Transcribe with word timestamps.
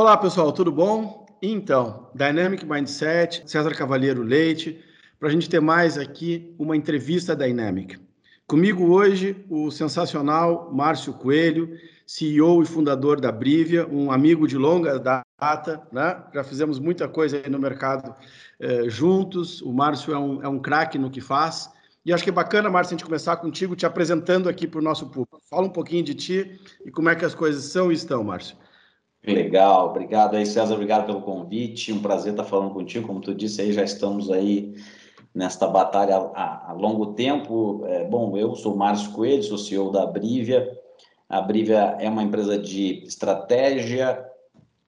Olá, 0.00 0.16
pessoal, 0.16 0.52
tudo 0.52 0.70
bom? 0.70 1.26
Então, 1.42 2.08
Dynamic 2.14 2.64
Mindset, 2.64 3.42
César 3.50 3.74
Cavalheiro 3.74 4.22
Leite, 4.22 4.78
para 5.18 5.28
a 5.28 5.32
gente 5.32 5.50
ter 5.50 5.58
mais 5.58 5.98
aqui 5.98 6.54
uma 6.56 6.76
entrevista 6.76 7.34
Dynamic. 7.34 7.98
Comigo 8.46 8.92
hoje 8.92 9.44
o 9.50 9.72
sensacional 9.72 10.70
Márcio 10.72 11.12
Coelho, 11.14 11.76
CEO 12.06 12.62
e 12.62 12.66
fundador 12.66 13.20
da 13.20 13.32
Brivia, 13.32 13.88
um 13.88 14.12
amigo 14.12 14.46
de 14.46 14.56
longa 14.56 15.00
data, 15.00 15.82
né? 15.90 16.22
Já 16.32 16.44
fizemos 16.44 16.78
muita 16.78 17.08
coisa 17.08 17.42
no 17.50 17.58
mercado 17.58 18.14
eh, 18.60 18.88
juntos. 18.88 19.60
O 19.62 19.72
Márcio 19.72 20.14
é 20.14 20.18
um, 20.18 20.42
é 20.44 20.48
um 20.48 20.60
craque 20.60 20.96
no 20.96 21.10
que 21.10 21.20
faz. 21.20 21.68
E 22.06 22.12
acho 22.12 22.22
que 22.22 22.30
é 22.30 22.32
bacana, 22.32 22.70
Márcio, 22.70 22.94
a 22.94 22.96
gente 22.96 23.04
começar 23.04 23.36
contigo 23.38 23.74
te 23.74 23.84
apresentando 23.84 24.48
aqui 24.48 24.68
para 24.68 24.78
o 24.78 24.82
nosso 24.82 25.06
público. 25.06 25.42
Fala 25.50 25.66
um 25.66 25.70
pouquinho 25.70 26.04
de 26.04 26.14
ti 26.14 26.60
e 26.86 26.90
como 26.92 27.08
é 27.08 27.16
que 27.16 27.24
as 27.24 27.34
coisas 27.34 27.64
são 27.64 27.90
e 27.90 27.96
estão, 27.96 28.22
Márcio. 28.22 28.56
Legal, 29.26 29.90
obrigado 29.90 30.36
aí, 30.36 30.46
César, 30.46 30.74
obrigado 30.74 31.06
pelo 31.06 31.22
convite, 31.22 31.92
um 31.92 32.00
prazer 32.00 32.32
estar 32.32 32.44
falando 32.44 32.72
contigo, 32.72 33.06
como 33.06 33.20
tu 33.20 33.34
disse 33.34 33.60
aí, 33.60 33.72
já 33.72 33.82
estamos 33.82 34.30
aí 34.30 34.74
nesta 35.34 35.66
batalha 35.66 36.16
há, 36.34 36.70
há 36.70 36.72
longo 36.72 37.14
tempo. 37.14 37.84
É, 37.86 38.04
bom, 38.04 38.36
eu 38.36 38.54
sou 38.54 38.76
Márcio 38.76 39.12
Coelho, 39.12 39.42
sou 39.42 39.58
CEO 39.58 39.90
da 39.90 40.06
Brivia, 40.06 40.70
a 41.28 41.42
Brivia 41.42 41.96
é 42.00 42.08
uma 42.08 42.22
empresa 42.22 42.58
de 42.58 43.02
estratégia, 43.04 44.24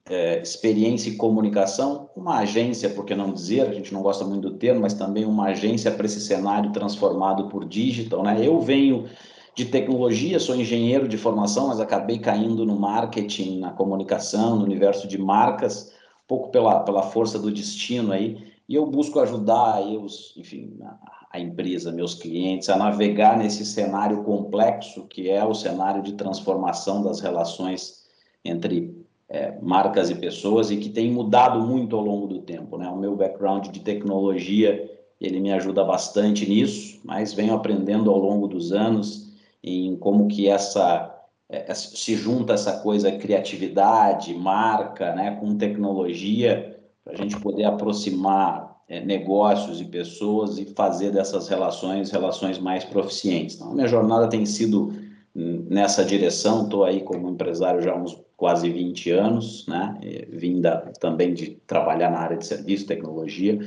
é, 0.09 0.41
experiência 0.41 1.09
e 1.09 1.15
comunicação, 1.15 2.09
uma 2.15 2.39
agência, 2.39 2.89
por 2.89 3.05
que 3.05 3.13
não 3.13 3.31
dizer, 3.31 3.67
a 3.67 3.73
gente 3.73 3.93
não 3.93 4.01
gosta 4.01 4.25
muito 4.25 4.49
do 4.49 4.57
termo, 4.57 4.81
mas 4.81 4.95
também 4.95 5.23
uma 5.23 5.49
agência 5.49 5.91
para 5.91 6.05
esse 6.05 6.19
cenário 6.19 6.71
transformado 6.71 7.47
por 7.47 7.63
digital, 7.63 8.23
né? 8.23 8.39
Eu 8.41 8.59
venho 8.59 9.07
de 9.53 9.65
tecnologia, 9.65 10.39
sou 10.39 10.55
engenheiro 10.55 11.07
de 11.07 11.17
formação, 11.17 11.67
mas 11.67 11.79
acabei 11.79 12.19
caindo 12.19 12.65
no 12.65 12.79
marketing, 12.79 13.59
na 13.59 13.71
comunicação, 13.71 14.55
no 14.55 14.63
universo 14.63 15.07
de 15.07 15.17
marcas, 15.17 15.91
um 16.23 16.27
pouco 16.27 16.49
pela, 16.49 16.79
pela 16.81 17.03
força 17.03 17.37
do 17.37 17.51
destino 17.51 18.13
aí, 18.13 18.51
e 18.67 18.75
eu 18.75 18.85
busco 18.85 19.19
ajudar 19.19 19.81
eu, 19.81 20.05
enfim, 20.37 20.77
a, 20.81 20.97
a 21.31 21.39
empresa, 21.39 21.91
meus 21.91 22.15
clientes, 22.15 22.69
a 22.69 22.77
navegar 22.77 23.37
nesse 23.37 23.65
cenário 23.65 24.23
complexo 24.23 25.05
que 25.07 25.29
é 25.29 25.43
o 25.43 25.53
cenário 25.53 26.01
de 26.01 26.13
transformação 26.13 27.03
das 27.03 27.19
relações 27.19 28.05
entre 28.45 28.95
é, 29.27 29.57
marcas 29.61 30.09
e 30.09 30.15
pessoas 30.15 30.71
e 30.71 30.77
que 30.77 30.89
tem 30.89 31.11
mudado 31.11 31.59
muito 31.65 31.95
ao 31.95 32.01
longo 32.01 32.27
do 32.27 32.39
tempo, 32.39 32.77
né? 32.77 32.89
O 32.89 32.97
meu 32.97 33.15
background 33.15 33.67
de 33.67 33.79
tecnologia, 33.79 34.89
ele 35.19 35.39
me 35.39 35.53
ajuda 35.53 35.83
bastante 35.83 36.47
nisso, 36.49 36.99
mas 37.03 37.33
venho 37.33 37.53
aprendendo 37.53 38.09
ao 38.09 38.17
longo 38.17 38.47
dos 38.47 38.71
anos 38.71 39.30
em 39.63 39.95
como 39.95 40.27
que 40.27 40.47
essa 40.47 41.11
é, 41.51 41.73
se 41.73 42.15
junta 42.15 42.53
essa 42.53 42.79
coisa 42.79 43.11
criatividade, 43.11 44.33
marca, 44.33 45.13
né, 45.13 45.35
com 45.35 45.57
tecnologia, 45.57 46.79
para 47.03 47.13
a 47.13 47.17
gente 47.17 47.37
poder 47.39 47.65
aproximar 47.65 48.77
é, 48.87 49.03
negócios 49.03 49.81
e 49.81 49.85
pessoas 49.85 50.57
e 50.57 50.65
fazer 50.65 51.11
dessas 51.11 51.49
relações 51.49 52.09
relações 52.09 52.57
mais 52.57 52.85
proficientes. 52.85 53.55
Então, 53.55 53.71
a 53.71 53.73
minha 53.73 53.87
jornada 53.87 54.29
tem 54.29 54.45
sido 54.45 54.93
nessa 55.33 56.03
direção, 56.03 56.63
estou 56.63 56.83
aí 56.83 57.01
como 57.01 57.29
empresário 57.29 57.81
já 57.81 57.93
há 57.93 57.95
uns 57.95 58.21
quase 58.35 58.69
20 58.69 59.11
anos, 59.11 59.65
né, 59.67 59.97
vinda 60.29 60.91
também 60.99 61.33
de 61.33 61.51
trabalhar 61.67 62.09
na 62.09 62.19
área 62.19 62.37
de 62.37 62.45
serviço, 62.45 62.87
tecnologia, 62.87 63.59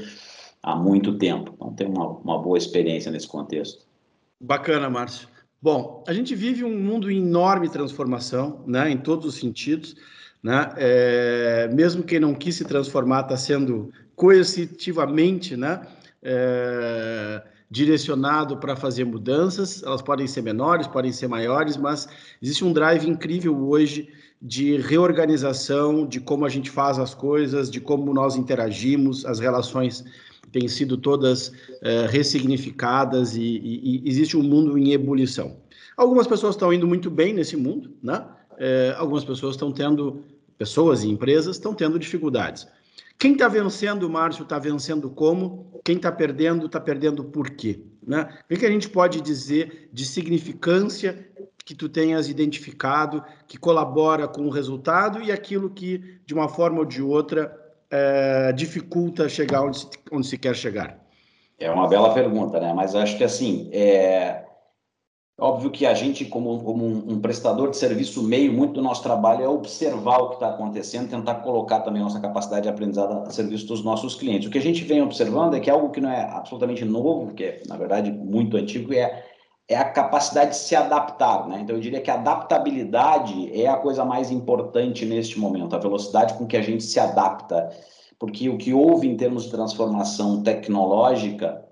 há 0.62 0.74
muito 0.74 1.16
tempo, 1.16 1.52
então 1.54 1.72
tenho 1.72 1.90
uma, 1.90 2.06
uma 2.08 2.42
boa 2.42 2.58
experiência 2.58 3.10
nesse 3.10 3.28
contexto. 3.28 3.86
Bacana, 4.40 4.90
Márcio. 4.90 5.33
Bom, 5.64 6.04
a 6.06 6.12
gente 6.12 6.34
vive 6.34 6.62
um 6.62 6.78
mundo 6.78 7.10
em 7.10 7.22
enorme 7.22 7.70
transformação, 7.70 8.62
né, 8.66 8.90
em 8.90 8.98
todos 8.98 9.24
os 9.24 9.36
sentidos. 9.36 9.96
Né? 10.42 10.70
É, 10.76 11.70
mesmo 11.72 12.02
quem 12.02 12.20
não 12.20 12.34
quis 12.34 12.56
se 12.56 12.66
transformar 12.66 13.22
está 13.22 13.34
sendo 13.38 13.90
coercitivamente 14.14 15.56
né, 15.56 15.80
é, 16.22 17.42
direcionado 17.70 18.58
para 18.58 18.76
fazer 18.76 19.04
mudanças. 19.04 19.82
Elas 19.82 20.02
podem 20.02 20.26
ser 20.26 20.42
menores, 20.42 20.86
podem 20.86 21.12
ser 21.12 21.28
maiores, 21.28 21.78
mas 21.78 22.06
existe 22.42 22.62
um 22.62 22.70
drive 22.70 23.08
incrível 23.08 23.58
hoje 23.66 24.10
de 24.42 24.76
reorganização, 24.76 26.06
de 26.06 26.20
como 26.20 26.44
a 26.44 26.50
gente 26.50 26.70
faz 26.70 26.98
as 26.98 27.14
coisas, 27.14 27.70
de 27.70 27.80
como 27.80 28.12
nós 28.12 28.36
interagimos, 28.36 29.24
as 29.24 29.40
relações 29.40 30.04
têm 30.54 30.68
sido 30.68 30.96
todas 30.96 31.52
é, 31.82 32.06
ressignificadas 32.06 33.34
e, 33.34 33.42
e, 33.42 34.04
e, 34.04 34.08
existe 34.08 34.36
um 34.36 34.42
mundo 34.42 34.78
em 34.78 34.92
ebulição. 34.92 35.56
Algumas 35.96 36.28
pessoas 36.28 36.54
estão 36.54 36.72
indo 36.72 36.86
muito 36.86 37.10
bem 37.10 37.34
nesse 37.34 37.56
mundo, 37.56 37.90
né? 38.00 38.24
É, 38.56 38.94
algumas 38.96 39.24
pessoas 39.24 39.56
estão 39.56 39.72
tendo, 39.72 40.22
pessoas 40.56 41.02
e 41.02 41.10
empresas 41.10 41.56
estão 41.56 41.74
tendo 41.74 41.98
dificuldades. 41.98 42.68
Quem 43.18 43.32
está 43.32 43.48
vencendo, 43.48 44.08
Márcio, 44.08 44.44
está 44.44 44.56
vencendo 44.60 45.10
como? 45.10 45.80
Quem 45.84 45.96
está 45.96 46.12
perdendo, 46.12 46.66
está 46.66 46.78
perdendo 46.78 47.24
por 47.24 47.50
quê? 47.50 47.80
Né? 48.06 48.28
O 48.48 48.56
que 48.56 48.64
a 48.64 48.70
gente 48.70 48.88
pode 48.88 49.20
dizer 49.20 49.88
de 49.92 50.04
significância 50.04 51.26
que 51.64 51.74
tu 51.74 51.88
tenhas 51.88 52.28
identificado, 52.28 53.24
que 53.48 53.58
colabora 53.58 54.28
com 54.28 54.46
o 54.46 54.50
resultado 54.50 55.20
e 55.20 55.32
aquilo 55.32 55.68
que, 55.68 56.20
de 56.24 56.32
uma 56.32 56.48
forma 56.48 56.78
ou 56.78 56.84
de 56.84 57.02
outra, 57.02 57.63
é, 57.94 58.52
dificulta 58.52 59.28
chegar 59.28 59.62
onde 59.62 59.78
se, 59.78 59.88
onde 60.10 60.26
se 60.26 60.36
quer 60.36 60.56
chegar? 60.56 60.98
É 61.60 61.70
uma 61.70 61.86
bela 61.86 62.12
pergunta, 62.12 62.58
né? 62.58 62.72
Mas 62.72 62.96
acho 62.96 63.16
que 63.16 63.22
assim, 63.22 63.70
é 63.72 64.44
óbvio 65.38 65.70
que 65.70 65.86
a 65.86 65.94
gente, 65.94 66.24
como, 66.24 66.60
como 66.64 66.84
um, 66.84 67.12
um, 67.12 67.20
prestador 67.20 67.70
de 67.70 67.76
serviço 67.76 68.20
meio, 68.24 68.52
muito 68.52 68.74
do 68.74 68.82
nosso 68.82 69.02
trabalho 69.02 69.44
é 69.44 69.48
observar 69.48 70.18
o 70.18 70.28
que 70.30 70.34
está 70.34 70.48
acontecendo, 70.48 71.08
tentar 71.08 71.36
colocar 71.36 71.80
também 71.80 72.02
nossa 72.02 72.18
capacidade 72.18 72.62
de 72.62 72.68
aprendizado 72.68 73.26
a 73.26 73.30
serviço 73.30 73.66
dos 73.66 73.84
nossos 73.84 74.16
clientes. 74.16 74.48
O 74.48 74.50
que 74.50 74.58
a 74.58 74.62
gente 74.62 74.82
vem 74.82 75.00
observando 75.00 75.54
é 75.54 75.60
que 75.60 75.70
algo 75.70 75.90
que 75.90 76.00
não 76.00 76.10
é 76.10 76.22
absolutamente 76.22 76.84
novo, 76.84 77.32
que 77.32 77.44
é, 77.44 77.62
na 77.68 77.76
verdade, 77.76 78.10
muito 78.10 78.56
antigo, 78.56 78.92
é 78.92 79.24
é 79.68 79.76
a 79.76 79.90
capacidade 79.90 80.50
de 80.50 80.56
se 80.56 80.76
adaptar, 80.76 81.48
né? 81.48 81.60
Então 81.62 81.76
eu 81.76 81.80
diria 81.80 82.00
que 82.00 82.10
a 82.10 82.14
adaptabilidade 82.14 83.50
é 83.58 83.66
a 83.66 83.76
coisa 83.76 84.04
mais 84.04 84.30
importante 84.30 85.06
neste 85.06 85.38
momento, 85.38 85.74
a 85.74 85.78
velocidade 85.78 86.34
com 86.34 86.46
que 86.46 86.56
a 86.56 86.62
gente 86.62 86.84
se 86.84 87.00
adapta, 87.00 87.70
porque 88.18 88.48
o 88.48 88.58
que 88.58 88.74
houve 88.74 89.08
em 89.08 89.16
termos 89.16 89.44
de 89.44 89.50
transformação 89.50 90.42
tecnológica, 90.42 91.64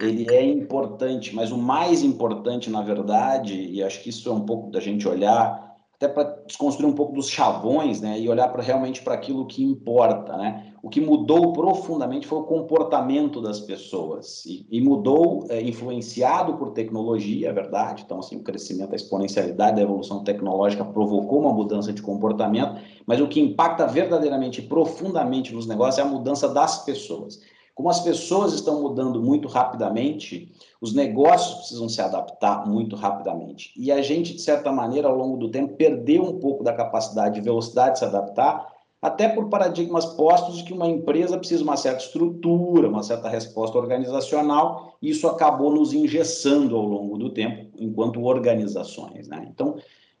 ele 0.00 0.26
é 0.32 0.44
importante, 0.44 1.34
mas 1.34 1.50
o 1.50 1.58
mais 1.58 2.02
importante, 2.02 2.70
na 2.70 2.80
verdade, 2.80 3.54
e 3.54 3.82
acho 3.82 4.02
que 4.02 4.10
isso 4.10 4.28
é 4.28 4.32
um 4.32 4.46
pouco 4.46 4.70
da 4.70 4.80
gente 4.80 5.06
olhar 5.06 5.71
até 6.04 6.08
para 6.12 6.24
desconstruir 6.46 6.88
um 6.88 6.94
pouco 6.94 7.12
dos 7.12 7.28
chavões, 7.28 8.00
né, 8.00 8.18
e 8.18 8.28
olhar 8.28 8.48
para 8.48 8.62
realmente 8.62 9.02
para 9.02 9.14
aquilo 9.14 9.46
que 9.46 9.62
importa, 9.62 10.36
né? 10.36 10.72
O 10.82 10.88
que 10.88 11.00
mudou 11.00 11.52
profundamente 11.52 12.26
foi 12.26 12.40
o 12.40 12.42
comportamento 12.42 13.40
das 13.40 13.60
pessoas 13.60 14.44
e, 14.44 14.66
e 14.68 14.80
mudou 14.80 15.46
é, 15.48 15.62
influenciado 15.62 16.54
por 16.54 16.72
tecnologia, 16.72 17.50
é 17.50 17.52
verdade. 17.52 18.02
Então, 18.04 18.18
assim, 18.18 18.36
o 18.36 18.42
crescimento, 18.42 18.92
a 18.92 18.96
exponencialidade 18.96 19.76
da 19.76 19.82
evolução 19.82 20.24
tecnológica 20.24 20.84
provocou 20.84 21.38
uma 21.38 21.52
mudança 21.52 21.92
de 21.92 22.02
comportamento, 22.02 22.80
mas 23.06 23.20
o 23.20 23.28
que 23.28 23.40
impacta 23.40 23.86
verdadeiramente 23.86 24.60
profundamente 24.60 25.54
nos 25.54 25.68
negócios 25.68 25.98
é 25.98 26.02
a 26.02 26.10
mudança 26.10 26.48
das 26.48 26.84
pessoas. 26.84 27.40
Como 27.74 27.88
as 27.88 28.00
pessoas 28.00 28.52
estão 28.52 28.82
mudando 28.82 29.22
muito 29.22 29.48
rapidamente, 29.48 30.52
os 30.80 30.92
negócios 30.92 31.58
precisam 31.58 31.88
se 31.88 32.02
adaptar 32.02 32.68
muito 32.68 32.96
rapidamente. 32.96 33.72
E 33.76 33.90
a 33.90 34.02
gente, 34.02 34.34
de 34.34 34.42
certa 34.42 34.70
maneira, 34.70 35.08
ao 35.08 35.16
longo 35.16 35.38
do 35.38 35.50
tempo, 35.50 35.74
perdeu 35.76 36.22
um 36.22 36.38
pouco 36.38 36.62
da 36.62 36.74
capacidade 36.74 37.36
de 37.36 37.40
velocidade 37.40 37.94
de 37.94 37.98
se 38.00 38.04
adaptar, 38.04 38.70
até 39.00 39.28
por 39.28 39.48
paradigmas 39.48 40.04
postos 40.04 40.58
de 40.58 40.64
que 40.64 40.72
uma 40.72 40.86
empresa 40.86 41.36
precisa 41.36 41.58
de 41.58 41.64
uma 41.64 41.76
certa 41.76 42.04
estrutura, 42.04 42.88
uma 42.88 43.02
certa 43.02 43.28
resposta 43.28 43.76
organizacional, 43.76 44.96
e 45.00 45.10
isso 45.10 45.26
acabou 45.26 45.72
nos 45.72 45.92
engessando 45.92 46.76
ao 46.76 46.84
longo 46.84 47.18
do 47.18 47.30
tempo, 47.30 47.70
enquanto 47.78 48.22
organizações. 48.22 49.26
Né? 49.26 49.48
Então, 49.50 49.76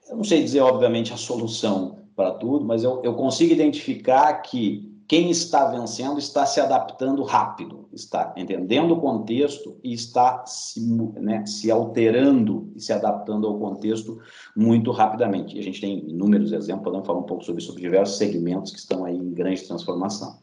eu 0.08 0.16
não 0.16 0.24
sei 0.24 0.42
dizer, 0.42 0.60
obviamente, 0.60 1.12
a 1.12 1.16
solução 1.16 1.98
para 2.16 2.32
tudo, 2.32 2.64
mas 2.64 2.82
eu, 2.82 3.00
eu 3.04 3.14
consigo 3.14 3.52
identificar 3.52 4.32
que 4.42 4.91
quem 5.12 5.28
está 5.30 5.66
vencendo 5.66 6.18
está 6.18 6.46
se 6.46 6.58
adaptando 6.58 7.22
rápido, 7.22 7.86
está 7.92 8.32
entendendo 8.34 8.92
o 8.92 9.00
contexto 9.02 9.76
e 9.84 9.92
está 9.92 10.42
se, 10.46 10.80
né, 11.20 11.44
se 11.44 11.70
alterando 11.70 12.72
e 12.74 12.80
se 12.80 12.94
adaptando 12.94 13.46
ao 13.46 13.58
contexto 13.58 14.22
muito 14.56 14.90
rapidamente. 14.90 15.54
E 15.54 15.60
a 15.60 15.62
gente 15.62 15.82
tem 15.82 15.98
inúmeros 16.08 16.50
exemplos, 16.50 16.84
podemos 16.84 17.06
falar 17.06 17.18
um 17.18 17.24
pouco 17.24 17.44
sobre, 17.44 17.60
sobre 17.60 17.82
diversos 17.82 18.16
segmentos 18.16 18.72
que 18.72 18.78
estão 18.78 19.04
aí 19.04 19.14
em 19.14 19.34
grande 19.34 19.62
transformação. 19.64 20.38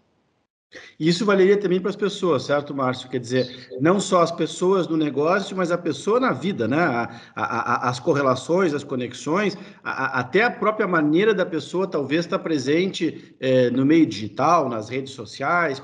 Isso 1.00 1.26
valeria 1.26 1.58
também 1.58 1.80
para 1.80 1.90
as 1.90 1.96
pessoas, 1.96 2.44
certo, 2.44 2.76
Márcio? 2.76 3.10
Quer 3.10 3.20
dizer, 3.20 3.70
não 3.82 4.00
só 4.00 4.22
as 4.22 4.32
pessoas 4.32 4.88
no 4.88 4.96
negócio, 4.96 5.58
mas 5.58 5.72
a 5.72 5.78
pessoa 5.78 6.20
na 6.20 6.32
vida, 6.32 6.68
né? 6.68 6.78
A, 6.78 7.10
a, 7.36 7.44
a, 7.44 7.90
as 7.90 8.00
correlações, 8.00 8.74
as 8.74 8.84
conexões, 8.84 9.58
até 9.84 10.44
a 10.44 10.52
própria 10.52 10.88
maneira 10.88 11.34
da 11.34 11.46
pessoa 11.46 11.88
talvez 11.88 12.26
estar 12.26 12.40
presente 12.40 13.36
é, 13.40 13.72
no 13.72 13.84
meio 13.84 14.06
digital, 14.06 14.70
nas 14.70 14.90
redes 14.90 15.14
sociais. 15.14 15.82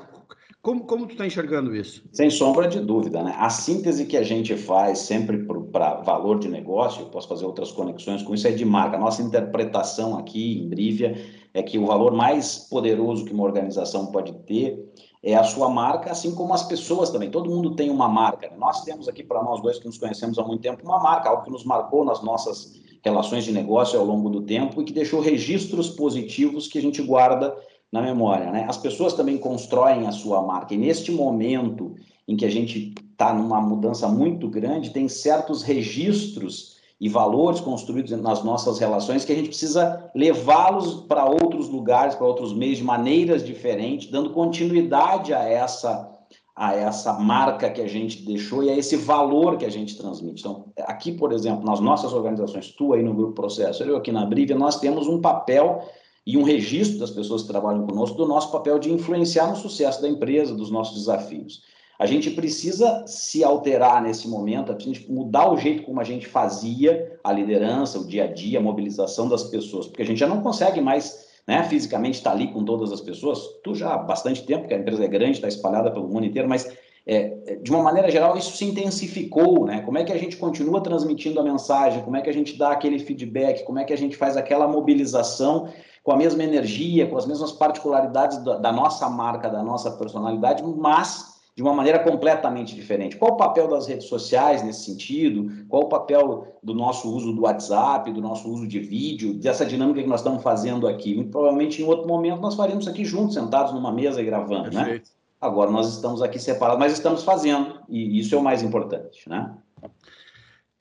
Como, 0.66 0.84
como 0.84 1.06
tu 1.06 1.12
está 1.12 1.28
enxergando 1.28 1.76
isso? 1.76 2.02
Sem 2.12 2.28
sombra 2.28 2.68
de 2.68 2.80
dúvida, 2.80 3.22
né? 3.22 3.36
A 3.38 3.52
síntese 3.52 4.04
que 4.04 4.18
a 4.18 4.24
gente 4.24 4.58
faz 4.58 4.98
sempre 4.98 5.46
para 5.72 6.02
valor 6.02 6.40
de 6.40 6.48
negócio, 6.48 7.04
eu 7.04 7.06
posso 7.06 7.28
fazer 7.28 7.46
outras 7.46 7.72
conexões 7.72 8.24
com 8.24 8.34
isso, 8.34 8.48
é 8.48 8.52
de 8.52 8.66
marca. 8.66 8.98
A 8.98 9.00
nossa 9.00 9.22
interpretação 9.22 10.18
aqui 10.18 10.64
em 10.64 10.68
Brivia 10.68 11.24
é 11.54 11.62
que 11.62 11.78
o 11.78 11.86
valor 11.86 12.16
mais 12.16 12.68
poderoso 12.68 13.26
que 13.26 13.32
uma 13.32 13.44
organização 13.44 14.08
pode 14.08 14.34
ter 14.48 14.92
é 15.22 15.36
a 15.36 15.44
sua 15.44 15.70
marca, 15.70 16.10
assim 16.10 16.34
como 16.34 16.52
as 16.52 16.64
pessoas 16.64 17.12
também. 17.12 17.30
Todo 17.30 17.48
mundo 17.48 17.76
tem 17.76 17.92
uma 17.92 18.10
marca. 18.10 18.50
Né? 18.50 18.56
Nós 18.58 18.84
temos 18.84 19.08
aqui, 19.08 19.24
para 19.24 19.44
nós 19.44 19.62
dois 19.62 19.78
que 19.78 19.86
nos 19.86 20.00
conhecemos 20.00 20.40
há 20.40 20.44
muito 20.44 20.62
tempo, 20.62 20.84
uma 20.84 20.98
marca, 21.00 21.30
algo 21.30 21.44
que 21.44 21.52
nos 21.52 21.64
marcou 21.64 22.04
nas 22.04 22.24
nossas 22.24 22.74
relações 23.04 23.44
de 23.44 23.52
negócio 23.52 24.00
ao 24.00 24.06
longo 24.06 24.32
do 24.32 24.42
tempo 24.42 24.82
e 24.82 24.86
que 24.86 24.92
deixou 24.92 25.22
registros 25.22 25.92
positivos 25.92 26.68
que 26.68 26.80
a 26.80 26.82
gente 26.82 27.04
guarda 27.04 27.56
na 27.96 28.02
memória. 28.02 28.52
Né? 28.52 28.66
As 28.68 28.78
pessoas 28.78 29.14
também 29.14 29.38
constroem 29.38 30.06
a 30.06 30.12
sua 30.12 30.42
marca, 30.42 30.74
e 30.74 30.78
neste 30.78 31.12
momento 31.12 31.96
em 32.28 32.36
que 32.36 32.46
a 32.46 32.52
gente 32.52 32.94
está 33.12 33.34
numa 33.34 33.62
mudança 33.62 34.08
muito 34.10 34.50
grande, 34.50 34.90
tem 34.90 35.08
certos 35.08 35.64
registros 35.64 36.76
e 37.00 37.08
valores 37.08 37.62
construídos 37.62 38.12
nas 38.20 38.44
nossas 38.44 38.80
relações 38.80 39.24
que 39.24 39.32
a 39.32 39.36
gente 39.36 39.50
precisa 39.50 40.10
levá-los 40.14 41.06
para 41.08 41.26
outros 41.26 41.70
lugares, 41.70 42.16
para 42.16 42.28
outros 42.28 42.54
meios, 42.54 42.80
de 42.80 42.84
maneiras 42.84 43.46
diferentes, 43.46 44.10
dando 44.12 44.32
continuidade 44.32 45.34
a 45.34 45.44
essa 45.44 46.12
a 46.58 46.74
essa 46.74 47.12
marca 47.12 47.70
que 47.70 47.82
a 47.82 47.88
gente 47.88 48.26
deixou 48.26 48.64
e 48.64 48.70
a 48.70 48.78
esse 48.78 48.96
valor 48.96 49.58
que 49.58 49.66
a 49.66 49.70
gente 49.70 49.98
transmite. 49.98 50.40
Então, 50.40 50.68
aqui, 50.88 51.12
por 51.12 51.34
exemplo, 51.34 51.66
nas 51.66 51.82
nossas 51.82 52.14
organizações, 52.14 52.72
tu 52.72 52.94
aí 52.94 53.04
no 53.04 53.14
Grupo 53.14 53.34
Processo, 53.34 53.84
eu 53.84 53.98
aqui 53.98 54.10
na 54.10 54.26
Brivia, 54.26 54.56
nós 54.56 54.80
temos 54.80 55.06
um 55.06 55.20
papel 55.20 55.82
e 56.26 56.38
um 56.38 56.44
registro 56.44 57.00
das 57.00 57.12
pessoas 57.12 57.44
que 57.44 57.48
trabalham 57.48 57.86
conosco 57.86 58.18
do 58.18 58.28
nosso 58.28 58.52
papel 58.52 58.80
de 58.80 58.92
influenciar 58.92 59.48
no 59.48 59.56
sucesso 59.56 60.02
da 60.02 60.10
empresa, 60.10 60.56
dos 60.56 60.72
nossos 60.72 60.98
desafios. 60.98 61.64
A 61.98 62.06
gente 62.06 62.32
precisa 62.32 63.06
se 63.08 63.44
alterar 63.44 64.02
nesse 64.02 64.28
momento, 64.28 64.72
a 64.72 64.78
gente 64.78 65.10
mudar 65.10 65.50
o 65.52 65.58
jeito 65.58 65.84
como 65.84 66.02
a 66.02 66.04
gente 66.04 66.28
fazia 66.28 67.18
a 67.24 67.32
liderança, 67.32 68.00
o 68.00 68.06
dia 68.06 68.26
a 68.26 68.28
dia, 68.28 68.60
a 68.60 68.62
mobilização 68.62 69.30
das 69.30 69.44
pessoas, 69.44 69.88
porque 69.88 70.02
a 70.02 70.06
gente 70.06 70.20
já 70.20 70.28
não 70.28 70.42
consegue 70.42 70.82
mais 70.82 71.26
né, 71.48 71.64
fisicamente 71.64 72.16
estar 72.16 72.32
ali 72.32 72.48
com 72.52 72.66
todas 72.66 72.92
as 72.92 73.00
pessoas. 73.00 73.40
Tu 73.64 73.76
já 73.76 73.94
há 73.94 73.98
bastante 73.98 74.44
tempo, 74.44 74.62
porque 74.62 74.74
a 74.74 74.80
empresa 74.80 75.06
é 75.06 75.08
grande, 75.08 75.34
está 75.34 75.48
espalhada 75.48 75.92
pelo 75.92 76.08
mundo 76.08 76.26
inteiro, 76.26 76.50
mas 76.50 76.76
é, 77.08 77.60
de 77.62 77.72
uma 77.72 77.84
maneira 77.84 78.10
geral 78.10 78.36
isso 78.36 78.58
se 78.58 78.66
intensificou, 78.66 79.66
né? 79.66 79.82
Como 79.82 79.98
é 79.98 80.04
que 80.04 80.12
a 80.12 80.18
gente 80.18 80.38
continua 80.38 80.82
transmitindo 80.82 81.40
a 81.40 81.44
mensagem? 81.44 82.02
Como 82.02 82.18
é 82.18 82.22
que 82.22 82.30
a 82.30 82.34
gente 82.34 82.58
dá 82.58 82.72
aquele 82.72 82.98
feedback? 82.98 83.64
Como 83.64 83.78
é 83.78 83.84
que 83.84 83.94
a 83.94 83.98
gente 83.98 84.18
faz 84.18 84.36
aquela 84.36 84.68
mobilização 84.68 85.70
com 86.06 86.12
a 86.12 86.16
mesma 86.16 86.44
energia, 86.44 87.08
com 87.08 87.18
as 87.18 87.26
mesmas 87.26 87.52
particularidades 87.52 88.38
da, 88.44 88.58
da 88.58 88.72
nossa 88.72 89.10
marca, 89.10 89.50
da 89.50 89.64
nossa 89.64 89.90
personalidade, 89.90 90.64
mas 90.64 91.34
de 91.56 91.64
uma 91.64 91.74
maneira 91.74 91.98
completamente 91.98 92.76
diferente. 92.76 93.16
Qual 93.18 93.32
o 93.32 93.38
papel 93.38 93.68
das 93.68 93.88
redes 93.88 94.08
sociais 94.08 94.62
nesse 94.62 94.86
sentido? 94.86 95.66
Qual 95.68 95.84
o 95.84 95.90
papel 95.90 96.60
do 96.62 96.76
nosso 96.76 97.12
uso 97.12 97.34
do 97.34 97.42
WhatsApp, 97.42 98.12
do 98.12 98.22
nosso 98.22 98.48
uso 98.48 98.68
de 98.68 98.80
vídeo, 98.80 99.34
dessa 99.34 99.66
dinâmica 99.66 100.04
que 100.04 100.08
nós 100.08 100.20
estamos 100.20 100.44
fazendo 100.44 100.88
aqui? 100.88 101.16
Muito 101.16 101.32
provavelmente 101.32 101.82
em 101.82 101.86
outro 101.86 102.08
momento 102.08 102.40
nós 102.40 102.54
faríamos 102.54 102.88
aqui 102.88 103.04
juntos, 103.04 103.34
sentados 103.34 103.74
numa 103.74 103.92
mesa 103.92 104.22
e 104.22 104.26
gravando, 104.26 104.70
né? 104.70 104.84
Perfeito. 104.84 105.06
né? 105.06 105.16
Agora 105.42 105.72
nós 105.72 105.92
estamos 105.92 106.22
aqui 106.22 106.38
separados, 106.38 106.80
mas 106.80 106.94
estamos 106.94 107.24
fazendo, 107.24 107.80
e 107.90 108.20
isso 108.20 108.36
é 108.36 108.38
o 108.38 108.44
mais 108.44 108.62
importante, 108.62 109.28
né? 109.28 109.52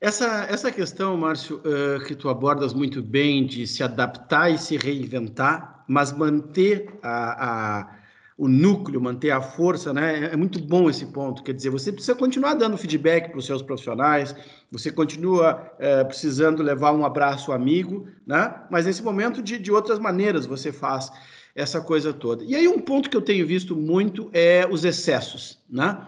Essa, 0.01 0.45
essa 0.49 0.71
questão, 0.71 1.15
Márcio, 1.15 1.61
uh, 1.63 2.03
que 2.05 2.15
tu 2.15 2.27
abordas 2.27 2.73
muito 2.73 3.01
bem 3.01 3.45
de 3.45 3.65
se 3.65 3.81
adaptar 3.81 4.49
e 4.49 4.57
se 4.57 4.75
reinventar, 4.75 5.85
mas 5.87 6.11
manter 6.11 6.99
a, 7.01 7.79
a, 7.79 7.95
o 8.37 8.47
núcleo, 8.47 8.99
manter 8.99 9.31
a 9.31 9.41
força, 9.41 9.93
né? 9.93 10.25
É 10.25 10.35
muito 10.35 10.59
bom 10.59 10.89
esse 10.89 11.05
ponto. 11.05 11.41
Quer 11.43 11.53
dizer, 11.53 11.69
você 11.69 11.93
precisa 11.93 12.13
continuar 12.13 12.55
dando 12.55 12.77
feedback 12.77 13.29
para 13.29 13.39
os 13.39 13.45
seus 13.45 13.61
profissionais, 13.61 14.35
você 14.69 14.91
continua 14.91 15.71
uh, 15.75 16.05
precisando 16.05 16.61
levar 16.61 16.91
um 16.91 17.05
abraço 17.05 17.53
amigo, 17.53 18.05
né? 18.27 18.53
Mas 18.69 18.85
nesse 18.85 19.01
momento, 19.01 19.41
de, 19.41 19.57
de 19.57 19.71
outras 19.71 19.97
maneiras, 19.97 20.45
você 20.45 20.73
faz 20.73 21.09
essa 21.55 21.79
coisa 21.79 22.11
toda. 22.11 22.43
E 22.43 22.53
aí, 22.53 22.67
um 22.67 22.79
ponto 22.79 23.09
que 23.09 23.15
eu 23.15 23.21
tenho 23.21 23.47
visto 23.47 23.77
muito 23.77 24.29
é 24.33 24.67
os 24.69 24.83
excessos, 24.83 25.57
né? 25.69 26.05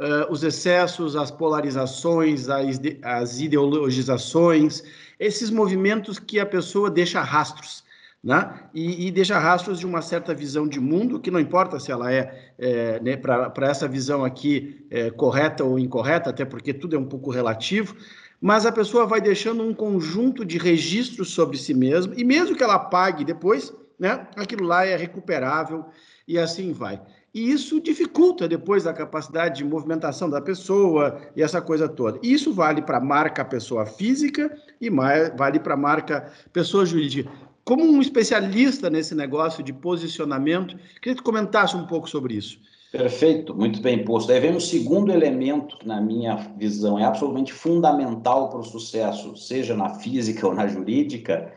Uh, 0.00 0.32
os 0.32 0.42
excessos, 0.42 1.14
as 1.14 1.30
polarizações, 1.30 2.48
as, 2.48 2.80
as 3.02 3.40
ideologizações, 3.40 4.82
esses 5.18 5.50
movimentos 5.50 6.18
que 6.18 6.40
a 6.40 6.46
pessoa 6.46 6.90
deixa 6.90 7.20
rastros. 7.20 7.84
Né? 8.22 8.52
E, 8.74 9.06
e, 9.06 9.10
deixa 9.10 9.38
rastros 9.38 9.78
de 9.78 9.86
uma 9.86 10.02
certa 10.02 10.34
visão 10.34 10.68
de 10.68 10.78
mundo, 10.78 11.20
que 11.20 11.30
não 11.30 11.40
importa 11.40 11.80
se 11.80 11.90
ela 11.90 12.12
é, 12.12 12.52
é 12.58 13.00
né, 13.00 13.16
para 13.16 13.66
essa 13.66 13.88
visão 13.88 14.24
aqui 14.26 14.84
é, 14.90 15.10
correta 15.10 15.64
ou 15.64 15.78
incorreta, 15.78 16.28
até 16.28 16.44
porque 16.44 16.74
tudo 16.74 16.94
é 16.94 16.98
um 16.98 17.06
pouco 17.06 17.30
relativo, 17.30 17.96
mas 18.38 18.66
a 18.66 18.72
pessoa 18.72 19.06
vai 19.06 19.22
deixando 19.22 19.62
um 19.62 19.72
conjunto 19.72 20.44
de 20.44 20.58
registros 20.58 21.30
sobre 21.30 21.56
si 21.56 21.72
mesma, 21.72 22.12
e 22.14 22.22
mesmo 22.22 22.54
que 22.54 22.62
ela 22.62 22.78
pague 22.78 23.24
depois, 23.24 23.72
né, 23.98 24.26
aquilo 24.36 24.66
lá 24.66 24.84
é 24.84 24.96
recuperável 24.96 25.86
e 26.28 26.38
assim 26.38 26.74
vai. 26.74 27.00
E 27.32 27.52
isso 27.52 27.80
dificulta 27.80 28.48
depois 28.48 28.86
a 28.86 28.92
capacidade 28.92 29.58
de 29.58 29.64
movimentação 29.64 30.28
da 30.28 30.40
pessoa 30.40 31.20
e 31.36 31.42
essa 31.42 31.62
coisa 31.62 31.88
toda. 31.88 32.18
Isso 32.22 32.52
vale 32.52 32.82
para 32.82 32.98
a 32.98 33.00
marca 33.00 33.44
pessoa 33.44 33.86
física 33.86 34.52
e 34.80 34.90
vale 34.90 35.60
para 35.60 35.74
a 35.74 35.76
marca 35.76 36.32
pessoa 36.52 36.84
jurídica. 36.84 37.30
Como 37.64 37.84
um 37.84 38.00
especialista 38.00 38.90
nesse 38.90 39.14
negócio 39.14 39.62
de 39.62 39.72
posicionamento, 39.72 40.76
queria 41.00 41.14
que 41.14 41.22
comentasse 41.22 41.76
um 41.76 41.86
pouco 41.86 42.10
sobre 42.10 42.34
isso. 42.34 42.58
Perfeito, 42.90 43.54
muito 43.54 43.80
bem 43.80 44.04
posto. 44.04 44.32
Aí 44.32 44.40
vem 44.40 44.56
um 44.56 44.58
segundo 44.58 45.12
elemento 45.12 45.78
que, 45.78 45.86
na 45.86 46.00
minha 46.00 46.34
visão, 46.58 46.98
é 46.98 47.04
absolutamente 47.04 47.52
fundamental 47.52 48.48
para 48.48 48.58
o 48.58 48.64
sucesso, 48.64 49.36
seja 49.36 49.76
na 49.76 49.90
física 49.90 50.48
ou 50.48 50.52
na 50.52 50.66
jurídica, 50.66 51.52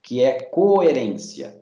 que 0.00 0.22
é 0.22 0.40
coerência. 0.40 1.60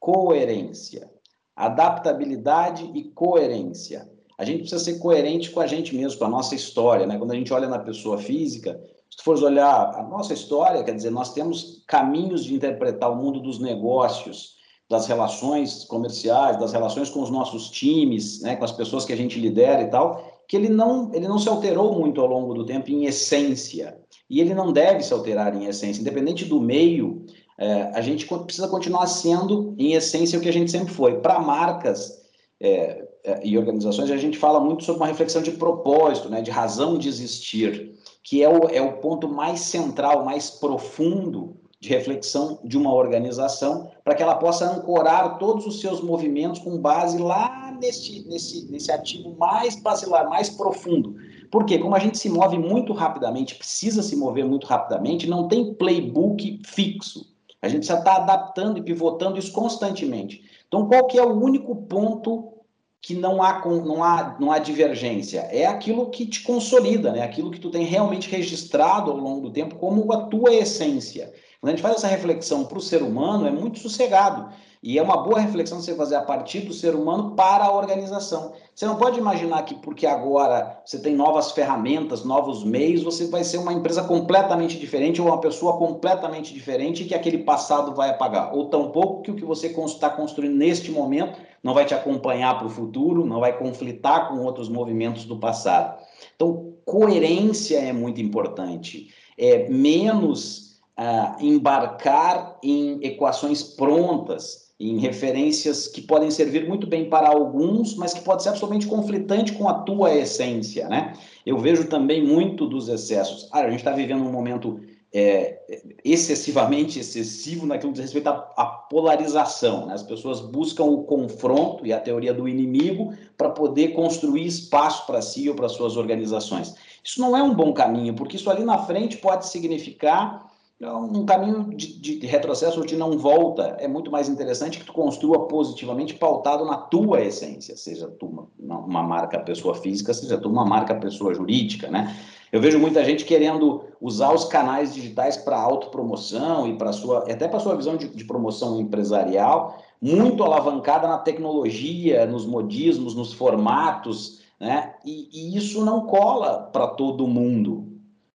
Coerência 0.00 1.12
adaptabilidade 1.56 2.90
e 2.94 3.04
coerência. 3.04 4.10
A 4.38 4.44
gente 4.44 4.60
precisa 4.60 4.82
ser 4.82 4.98
coerente 4.98 5.50
com 5.50 5.60
a 5.60 5.66
gente 5.66 5.94
mesmo, 5.94 6.18
com 6.18 6.24
a 6.24 6.28
nossa 6.28 6.54
história, 6.54 7.06
né? 7.06 7.18
Quando 7.18 7.32
a 7.32 7.36
gente 7.36 7.52
olha 7.52 7.68
na 7.68 7.78
pessoa 7.78 8.18
física, 8.18 8.80
se 9.10 9.22
tu 9.22 9.30
olhar 9.44 9.94
a 9.94 10.02
nossa 10.02 10.32
história, 10.32 10.82
quer 10.82 10.94
dizer, 10.94 11.10
nós 11.10 11.34
temos 11.34 11.84
caminhos 11.86 12.44
de 12.44 12.54
interpretar 12.54 13.12
o 13.12 13.16
mundo 13.16 13.40
dos 13.40 13.58
negócios, 13.58 14.56
das 14.88 15.06
relações 15.06 15.84
comerciais, 15.84 16.58
das 16.58 16.72
relações 16.72 17.08
com 17.10 17.22
os 17.22 17.30
nossos 17.30 17.70
times, 17.70 18.40
né, 18.40 18.56
com 18.56 18.64
as 18.64 18.72
pessoas 18.72 19.04
que 19.04 19.12
a 19.12 19.16
gente 19.16 19.38
lidera 19.38 19.82
e 19.82 19.90
tal, 19.90 20.42
que 20.48 20.56
ele 20.56 20.68
não, 20.68 21.10
ele 21.14 21.28
não 21.28 21.38
se 21.38 21.48
alterou 21.48 21.98
muito 21.98 22.20
ao 22.20 22.26
longo 22.26 22.52
do 22.54 22.66
tempo 22.66 22.90
em 22.90 23.04
essência. 23.04 23.98
E 24.28 24.40
ele 24.40 24.54
não 24.54 24.72
deve 24.72 25.02
se 25.02 25.12
alterar 25.12 25.54
em 25.54 25.66
essência, 25.66 26.00
independente 26.00 26.44
do 26.46 26.60
meio, 26.60 27.24
é, 27.62 27.92
a 27.94 28.00
gente 28.00 28.26
precisa 28.26 28.66
continuar 28.66 29.06
sendo, 29.06 29.72
em 29.78 29.92
essência, 29.92 30.36
o 30.36 30.42
que 30.42 30.48
a 30.48 30.52
gente 30.52 30.68
sempre 30.68 30.92
foi. 30.92 31.20
Para 31.20 31.38
marcas 31.38 32.20
é, 32.60 33.06
é, 33.22 33.40
e 33.46 33.56
organizações, 33.56 34.10
a 34.10 34.16
gente 34.16 34.36
fala 34.36 34.58
muito 34.58 34.82
sobre 34.82 35.00
uma 35.00 35.06
reflexão 35.06 35.40
de 35.40 35.52
propósito, 35.52 36.28
né, 36.28 36.42
de 36.42 36.50
razão 36.50 36.98
de 36.98 37.08
existir, 37.08 37.94
que 38.24 38.42
é 38.42 38.48
o, 38.48 38.68
é 38.68 38.82
o 38.82 38.94
ponto 38.94 39.28
mais 39.28 39.60
central, 39.60 40.24
mais 40.24 40.50
profundo 40.50 41.56
de 41.78 41.88
reflexão 41.88 42.58
de 42.64 42.76
uma 42.76 42.92
organização, 42.92 43.92
para 44.02 44.16
que 44.16 44.24
ela 44.24 44.34
possa 44.34 44.68
ancorar 44.68 45.38
todos 45.38 45.64
os 45.64 45.80
seus 45.80 46.00
movimentos 46.00 46.58
com 46.58 46.80
base 46.80 47.16
lá 47.18 47.76
nesse, 47.80 48.26
nesse, 48.28 48.68
nesse 48.72 48.90
ativo 48.90 49.36
mais 49.38 49.76
basilar, 49.76 50.28
mais 50.28 50.50
profundo. 50.50 51.14
Porque, 51.48 51.78
como 51.78 51.94
a 51.94 52.00
gente 52.00 52.18
se 52.18 52.28
move 52.28 52.58
muito 52.58 52.92
rapidamente, 52.92 53.54
precisa 53.54 54.02
se 54.02 54.16
mover 54.16 54.44
muito 54.44 54.66
rapidamente, 54.66 55.28
não 55.28 55.46
tem 55.46 55.74
playbook 55.74 56.60
fixo. 56.64 57.31
A 57.62 57.68
gente 57.68 57.86
já 57.86 57.96
está 57.96 58.16
adaptando 58.16 58.78
e 58.78 58.82
pivotando 58.82 59.38
isso 59.38 59.52
constantemente. 59.52 60.42
Então, 60.66 60.88
qual 60.88 61.06
que 61.06 61.16
é 61.16 61.22
o 61.22 61.32
único 61.32 61.76
ponto 61.76 62.52
que 63.00 63.14
não 63.14 63.40
há, 63.40 63.64
não 63.64 64.02
há, 64.02 64.36
não 64.40 64.50
há 64.50 64.58
divergência? 64.58 65.40
É 65.50 65.64
aquilo 65.64 66.10
que 66.10 66.26
te 66.26 66.42
consolida, 66.42 67.12
né? 67.12 67.22
aquilo 67.22 67.52
que 67.52 67.60
tu 67.60 67.70
tem 67.70 67.84
realmente 67.84 68.28
registrado 68.28 69.12
ao 69.12 69.16
longo 69.16 69.42
do 69.42 69.52
tempo 69.52 69.76
como 69.76 70.12
a 70.12 70.26
tua 70.26 70.52
essência. 70.52 71.32
Quando 71.60 71.68
a 71.72 71.76
gente 71.76 71.82
faz 71.82 71.96
essa 71.96 72.08
reflexão 72.08 72.64
para 72.64 72.78
o 72.78 72.82
ser 72.82 73.02
humano, 73.02 73.46
é 73.46 73.50
muito 73.50 73.78
sossegado. 73.78 74.52
E 74.82 74.98
é 74.98 75.02
uma 75.02 75.18
boa 75.18 75.38
reflexão 75.38 75.80
você 75.80 75.94
fazer 75.94 76.16
a 76.16 76.22
partir 76.22 76.62
do 76.62 76.72
ser 76.72 76.96
humano 76.96 77.36
para 77.36 77.66
a 77.66 77.72
organização. 77.72 78.52
Você 78.74 78.84
não 78.84 78.96
pode 78.96 79.16
imaginar 79.16 79.62
que 79.62 79.76
porque 79.76 80.04
agora 80.08 80.82
você 80.84 80.98
tem 80.98 81.14
novas 81.14 81.52
ferramentas, 81.52 82.24
novos 82.24 82.64
meios, 82.64 83.04
você 83.04 83.28
vai 83.28 83.44
ser 83.44 83.58
uma 83.58 83.72
empresa 83.72 84.02
completamente 84.02 84.76
diferente 84.80 85.22
ou 85.22 85.28
uma 85.28 85.40
pessoa 85.40 85.76
completamente 85.76 86.52
diferente 86.52 87.04
que 87.04 87.14
aquele 87.14 87.38
passado 87.38 87.94
vai 87.94 88.10
apagar. 88.10 88.52
Ou 88.52 88.70
tampouco 88.70 89.22
que 89.22 89.30
o 89.30 89.36
que 89.36 89.44
você 89.44 89.68
está 89.68 90.10
construindo 90.10 90.56
neste 90.56 90.90
momento 90.90 91.38
não 91.62 91.74
vai 91.74 91.84
te 91.84 91.94
acompanhar 91.94 92.58
para 92.58 92.66
o 92.66 92.70
futuro, 92.70 93.24
não 93.24 93.38
vai 93.38 93.56
conflitar 93.56 94.28
com 94.28 94.40
outros 94.40 94.68
movimentos 94.68 95.24
do 95.24 95.38
passado. 95.38 96.02
Então, 96.34 96.74
coerência 96.84 97.78
é 97.78 97.92
muito 97.92 98.20
importante. 98.20 99.14
É 99.38 99.68
menos 99.68 100.80
uh, 100.98 101.36
embarcar 101.40 102.58
em 102.64 102.98
equações 103.04 103.62
prontas 103.62 104.71
em 104.90 104.98
referências 104.98 105.86
que 105.86 106.00
podem 106.00 106.30
servir 106.30 106.66
muito 106.68 106.86
bem 106.86 107.08
para 107.08 107.28
alguns, 107.28 107.94
mas 107.94 108.12
que 108.12 108.20
pode 108.20 108.42
ser 108.42 108.48
absolutamente 108.48 108.86
conflitante 108.86 109.52
com 109.52 109.68
a 109.68 109.74
tua 109.74 110.14
essência, 110.14 110.88
né? 110.88 111.12
Eu 111.46 111.58
vejo 111.58 111.86
também 111.86 112.24
muito 112.24 112.66
dos 112.66 112.88
excessos. 112.88 113.48
Ah, 113.52 113.60
a 113.60 113.70
gente 113.70 113.78
está 113.78 113.92
vivendo 113.92 114.22
um 114.22 114.32
momento 114.32 114.80
é, 115.14 115.60
excessivamente 116.04 116.98
excessivo 116.98 117.66
naquilo 117.66 117.92
que 117.92 118.00
diz 118.00 118.06
respeito 118.06 118.28
à, 118.28 118.52
à 118.56 118.64
polarização. 118.64 119.86
Né? 119.86 119.94
As 119.94 120.02
pessoas 120.02 120.40
buscam 120.40 120.84
o 120.84 121.04
confronto 121.04 121.86
e 121.86 121.92
a 121.92 122.00
teoria 122.00 122.32
do 122.32 122.48
inimigo 122.48 123.12
para 123.36 123.50
poder 123.50 123.88
construir 123.88 124.46
espaço 124.46 125.06
para 125.06 125.20
si 125.20 125.48
ou 125.48 125.54
para 125.54 125.68
suas 125.68 125.96
organizações. 125.96 126.74
Isso 127.04 127.20
não 127.20 127.36
é 127.36 127.42
um 127.42 127.54
bom 127.54 127.72
caminho, 127.72 128.14
porque 128.14 128.36
isso 128.36 128.50
ali 128.50 128.64
na 128.64 128.78
frente 128.78 129.18
pode 129.18 129.46
significar 129.48 130.50
um 130.90 131.24
caminho 131.24 131.74
de, 131.76 132.18
de, 132.18 132.26
retrocesso 132.26 132.80
ou 132.80 132.86
de 132.86 132.96
não 132.96 133.16
volta. 133.16 133.76
É 133.78 133.86
muito 133.86 134.10
mais 134.10 134.28
interessante 134.28 134.80
que 134.80 134.84
tu 134.84 134.92
construa 134.92 135.46
positivamente 135.46 136.14
pautado 136.14 136.64
na 136.64 136.76
tua 136.76 137.20
essência, 137.20 137.76
seja 137.76 138.08
tu 138.08 138.48
uma, 138.58 138.78
uma 138.78 139.02
marca 139.02 139.38
pessoa 139.38 139.74
física, 139.76 140.12
seja 140.12 140.36
tu 140.38 140.48
uma 140.48 140.64
marca 140.64 140.94
pessoa 140.94 141.32
jurídica, 141.34 141.88
né? 141.88 142.16
Eu 142.50 142.60
vejo 142.60 142.78
muita 142.78 143.02
gente 143.04 143.24
querendo 143.24 143.84
usar 144.00 144.32
os 144.34 144.44
canais 144.44 144.92
digitais 144.92 145.38
para 145.38 145.58
autopromoção 145.58 146.68
e 146.68 146.76
para 146.76 146.92
sua, 146.92 147.20
até 147.20 147.48
para 147.48 147.60
sua 147.60 147.76
visão 147.76 147.96
de, 147.96 148.08
de, 148.08 148.24
promoção 148.24 148.78
empresarial, 148.78 149.78
muito 150.00 150.42
alavancada 150.42 151.08
na 151.08 151.16
tecnologia, 151.16 152.26
nos 152.26 152.44
modismos, 152.44 153.14
nos 153.14 153.32
formatos, 153.32 154.42
né? 154.60 154.94
E, 155.04 155.28
e 155.32 155.56
isso 155.56 155.84
não 155.84 156.02
cola 156.02 156.68
para 156.72 156.88
todo 156.88 157.26
mundo. 157.26 157.91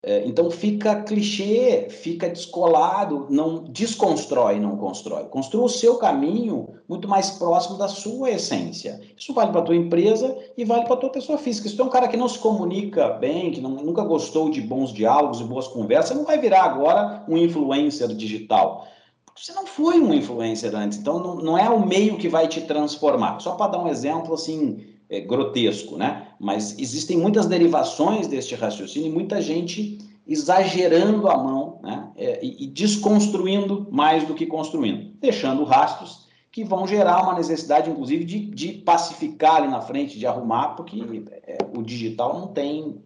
É, 0.05 0.27
então 0.27 0.51
fica 0.51 0.97
clichê, 1.03 1.87
fica 1.89 2.29
descolado, 2.29 3.29
não 3.31 3.63
desconstrói, 3.63 4.59
não 4.59 4.77
constrói. 4.77 5.27
Construa 5.27 5.67
o 5.67 5.69
seu 5.69 5.97
caminho 5.97 6.71
muito 6.89 7.07
mais 7.07 7.31
próximo 7.31 7.79
da 7.79 7.87
sua 7.87 8.33
essência. 8.33 9.01
Isso 9.17 9.33
vale 9.33 9.53
para 9.53 9.61
a 9.61 9.65
tua 9.65 9.77
empresa 9.77 10.37
e 10.57 10.65
vale 10.65 10.87
para 10.87 10.95
a 10.95 10.97
tua 10.97 11.11
pessoa 11.11 11.39
física. 11.39 11.69
Se 11.69 11.77
tu 11.77 11.83
é 11.83 11.85
um 11.85 11.89
cara 11.89 12.09
que 12.09 12.17
não 12.17 12.29
se 12.29 12.41
comunica 12.41 13.11
bem, 13.11 13.53
que 13.53 13.61
não, 13.61 13.71
nunca 13.71 14.03
gostou 14.03 14.51
de 14.51 14.61
bons 14.61 14.93
diálogos 14.93 15.41
e 15.41 15.45
boas 15.45 15.69
conversas, 15.69 16.17
não 16.17 16.25
vai 16.25 16.37
virar 16.37 16.65
agora 16.65 17.25
um 17.29 17.39
influencer 17.39 18.09
digital. 18.09 18.89
Você 19.37 19.53
não 19.53 19.67
foi 19.67 20.01
um 20.01 20.13
influencer 20.13 20.75
antes, 20.75 20.99
então 20.99 21.21
não, 21.21 21.37
não 21.37 21.57
é 21.57 21.71
o 21.71 21.87
meio 21.87 22.19
que 22.19 22.29
vai 22.29 22.49
te 22.49 22.61
transformar. 22.63 23.39
Só 23.39 23.53
para 23.53 23.71
dar 23.71 23.79
um 23.79 23.89
exemplo 23.89 24.35
assim, 24.35 24.85
é, 25.09 25.21
grotesco, 25.21 25.97
né? 25.97 26.29
Mas 26.43 26.77
existem 26.77 27.17
muitas 27.17 27.47
derivações 27.47 28.27
deste 28.27 28.57
raciocínio 28.57 29.09
e 29.09 29.13
muita 29.13 29.41
gente 29.41 29.99
exagerando 30.27 31.29
a 31.29 31.39
mão 31.39 31.79
né? 31.81 32.11
É, 32.17 32.45
e, 32.45 32.65
e 32.65 32.67
desconstruindo 32.67 33.87
mais 33.93 34.27
do 34.27 34.35
que 34.35 34.45
construindo, 34.45 35.13
deixando 35.21 35.63
rastros 35.63 36.27
que 36.51 36.65
vão 36.65 36.85
gerar 36.85 37.23
uma 37.23 37.35
necessidade, 37.35 37.89
inclusive, 37.89 38.25
de, 38.25 38.41
de 38.47 38.73
pacificar 38.73 39.57
ali 39.57 39.69
na 39.69 39.81
frente, 39.81 40.19
de 40.19 40.27
arrumar, 40.27 40.71
porque 40.71 41.01
é, 41.47 41.59
o 41.77 41.81
digital 41.81 42.41
não 42.41 42.49
tem. 42.49 43.01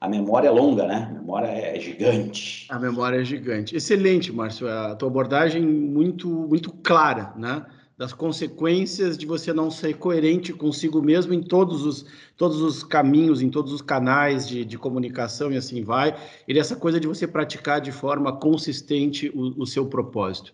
A 0.00 0.08
memória 0.08 0.48
é 0.48 0.50
longa, 0.50 0.86
né? 0.86 1.08
A 1.10 1.12
memória 1.12 1.46
é 1.46 1.78
gigante. 1.78 2.66
A 2.70 2.78
memória 2.78 3.20
é 3.20 3.24
gigante. 3.24 3.76
Excelente, 3.76 4.32
Márcio. 4.32 4.66
A 4.68 4.96
tua 4.96 5.08
abordagem 5.08 5.60
muito, 5.60 6.28
muito 6.28 6.72
clara, 6.72 7.34
né? 7.36 7.66
Das 7.98 8.12
consequências 8.12 9.18
de 9.18 9.26
você 9.26 9.52
não 9.52 9.72
ser 9.72 9.94
coerente 9.94 10.52
consigo 10.52 11.02
mesmo 11.02 11.34
em 11.34 11.42
todos 11.42 11.84
os, 11.84 12.06
todos 12.36 12.62
os 12.62 12.84
caminhos, 12.84 13.42
em 13.42 13.50
todos 13.50 13.72
os 13.72 13.82
canais 13.82 14.46
de, 14.46 14.64
de 14.64 14.78
comunicação 14.78 15.50
e 15.50 15.56
assim 15.56 15.82
vai, 15.82 16.16
e 16.46 16.54
dessa 16.54 16.76
coisa 16.76 17.00
de 17.00 17.08
você 17.08 17.26
praticar 17.26 17.80
de 17.80 17.90
forma 17.90 18.32
consistente 18.32 19.28
o, 19.34 19.62
o 19.62 19.66
seu 19.66 19.84
propósito. 19.84 20.52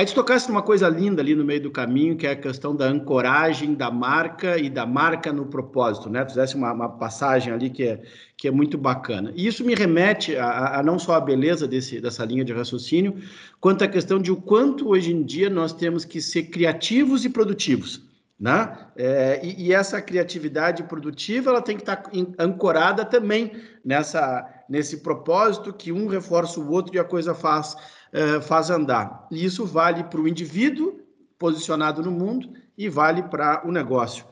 Aí 0.00 0.06
te 0.06 0.14
tocasse 0.14 0.48
numa 0.48 0.62
coisa 0.62 0.88
linda 0.88 1.20
ali 1.20 1.34
no 1.34 1.44
meio 1.44 1.60
do 1.60 1.70
caminho, 1.70 2.16
que 2.16 2.26
é 2.26 2.30
a 2.30 2.34
questão 2.34 2.74
da 2.74 2.86
ancoragem 2.86 3.74
da 3.74 3.90
marca 3.90 4.56
e 4.56 4.70
da 4.70 4.86
marca 4.86 5.30
no 5.30 5.44
propósito, 5.44 6.08
né? 6.08 6.24
Fizesse 6.24 6.56
uma, 6.56 6.72
uma 6.72 6.88
passagem 6.88 7.52
ali 7.52 7.68
que 7.68 7.82
é, 7.82 8.00
que 8.34 8.48
é 8.48 8.50
muito 8.50 8.78
bacana. 8.78 9.30
E 9.36 9.46
isso 9.46 9.62
me 9.62 9.74
remete 9.74 10.34
a, 10.36 10.78
a, 10.78 10.82
não 10.82 10.98
só 10.98 11.16
a 11.16 11.20
beleza 11.20 11.68
desse, 11.68 12.00
dessa 12.00 12.24
linha 12.24 12.42
de 12.42 12.50
raciocínio, 12.50 13.14
quanto 13.60 13.84
a 13.84 13.88
questão 13.88 14.18
de 14.18 14.32
o 14.32 14.36
quanto 14.36 14.88
hoje 14.88 15.12
em 15.12 15.22
dia 15.22 15.50
nós 15.50 15.70
temos 15.70 16.06
que 16.06 16.18
ser 16.18 16.44
criativos 16.44 17.26
e 17.26 17.28
produtivos. 17.28 18.00
Né? 18.40 18.74
É, 18.96 19.40
e, 19.44 19.66
e, 19.66 19.72
essa 19.74 20.00
criatividade 20.00 20.82
produtiva 20.84 21.50
ela 21.50 21.60
tem 21.60 21.76
que 21.76 21.82
estar 21.82 22.02
ancorada 22.38 23.04
também 23.04 23.52
nessa, 23.84 24.48
nesse 24.66 25.02
propósito 25.02 25.74
que 25.74 25.92
um 25.92 26.06
reforça 26.06 26.58
o 26.58 26.70
outro 26.70 26.96
e 26.96 26.98
a 26.98 27.04
coisa 27.04 27.34
faz 27.34 27.76
eh, 28.12 28.40
faz 28.40 28.70
andar. 28.70 29.28
E 29.30 29.44
isso 29.44 29.64
vale 29.64 30.02
para 30.02 30.20
o 30.20 30.26
indivíduo 30.26 30.98
posicionado 31.38 32.02
no 32.02 32.10
mundo 32.10 32.52
e 32.76 32.88
vale 32.88 33.22
para 33.22 33.62
o 33.64 33.70
negócio. 33.70 34.24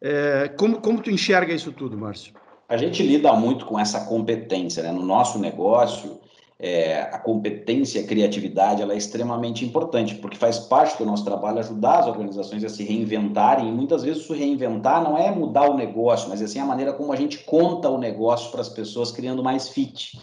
É, 0.00 0.48
como, 0.48 0.80
como 0.80 1.00
tu 1.00 1.10
enxerga 1.10 1.54
isso 1.54 1.70
tudo, 1.70 1.96
Márcio? 1.96 2.34
A 2.68 2.76
gente 2.76 3.02
lida 3.04 3.32
muito 3.32 3.64
com 3.64 3.78
essa 3.78 4.04
competência, 4.06 4.82
né? 4.82 4.90
No 4.90 5.04
nosso 5.04 5.38
negócio, 5.38 6.20
é, 6.58 7.02
a 7.02 7.18
competência, 7.18 8.00
a 8.00 8.06
criatividade, 8.06 8.80
ela 8.80 8.94
é 8.94 8.96
extremamente 8.96 9.64
importante, 9.64 10.14
porque 10.14 10.38
faz 10.38 10.58
parte 10.58 10.96
do 10.96 11.04
nosso 11.04 11.24
trabalho 11.24 11.58
ajudar 11.58 12.00
as 12.00 12.06
organizações 12.06 12.64
a 12.64 12.68
se 12.68 12.82
reinventarem, 12.82 13.68
e 13.68 13.72
muitas 13.72 14.02
vezes 14.02 14.28
o 14.28 14.32
reinventar 14.32 15.02
não 15.02 15.18
é 15.18 15.30
mudar 15.30 15.70
o 15.70 15.76
negócio, 15.76 16.28
mas 16.28 16.40
assim 16.40 16.58
a 16.58 16.64
maneira 16.64 16.92
como 16.94 17.12
a 17.12 17.16
gente 17.16 17.38
conta 17.44 17.90
o 17.90 17.98
negócio 17.98 18.50
para 18.50 18.62
as 18.62 18.68
pessoas, 18.68 19.12
criando 19.12 19.42
mais 19.42 19.68
fit. 19.68 20.18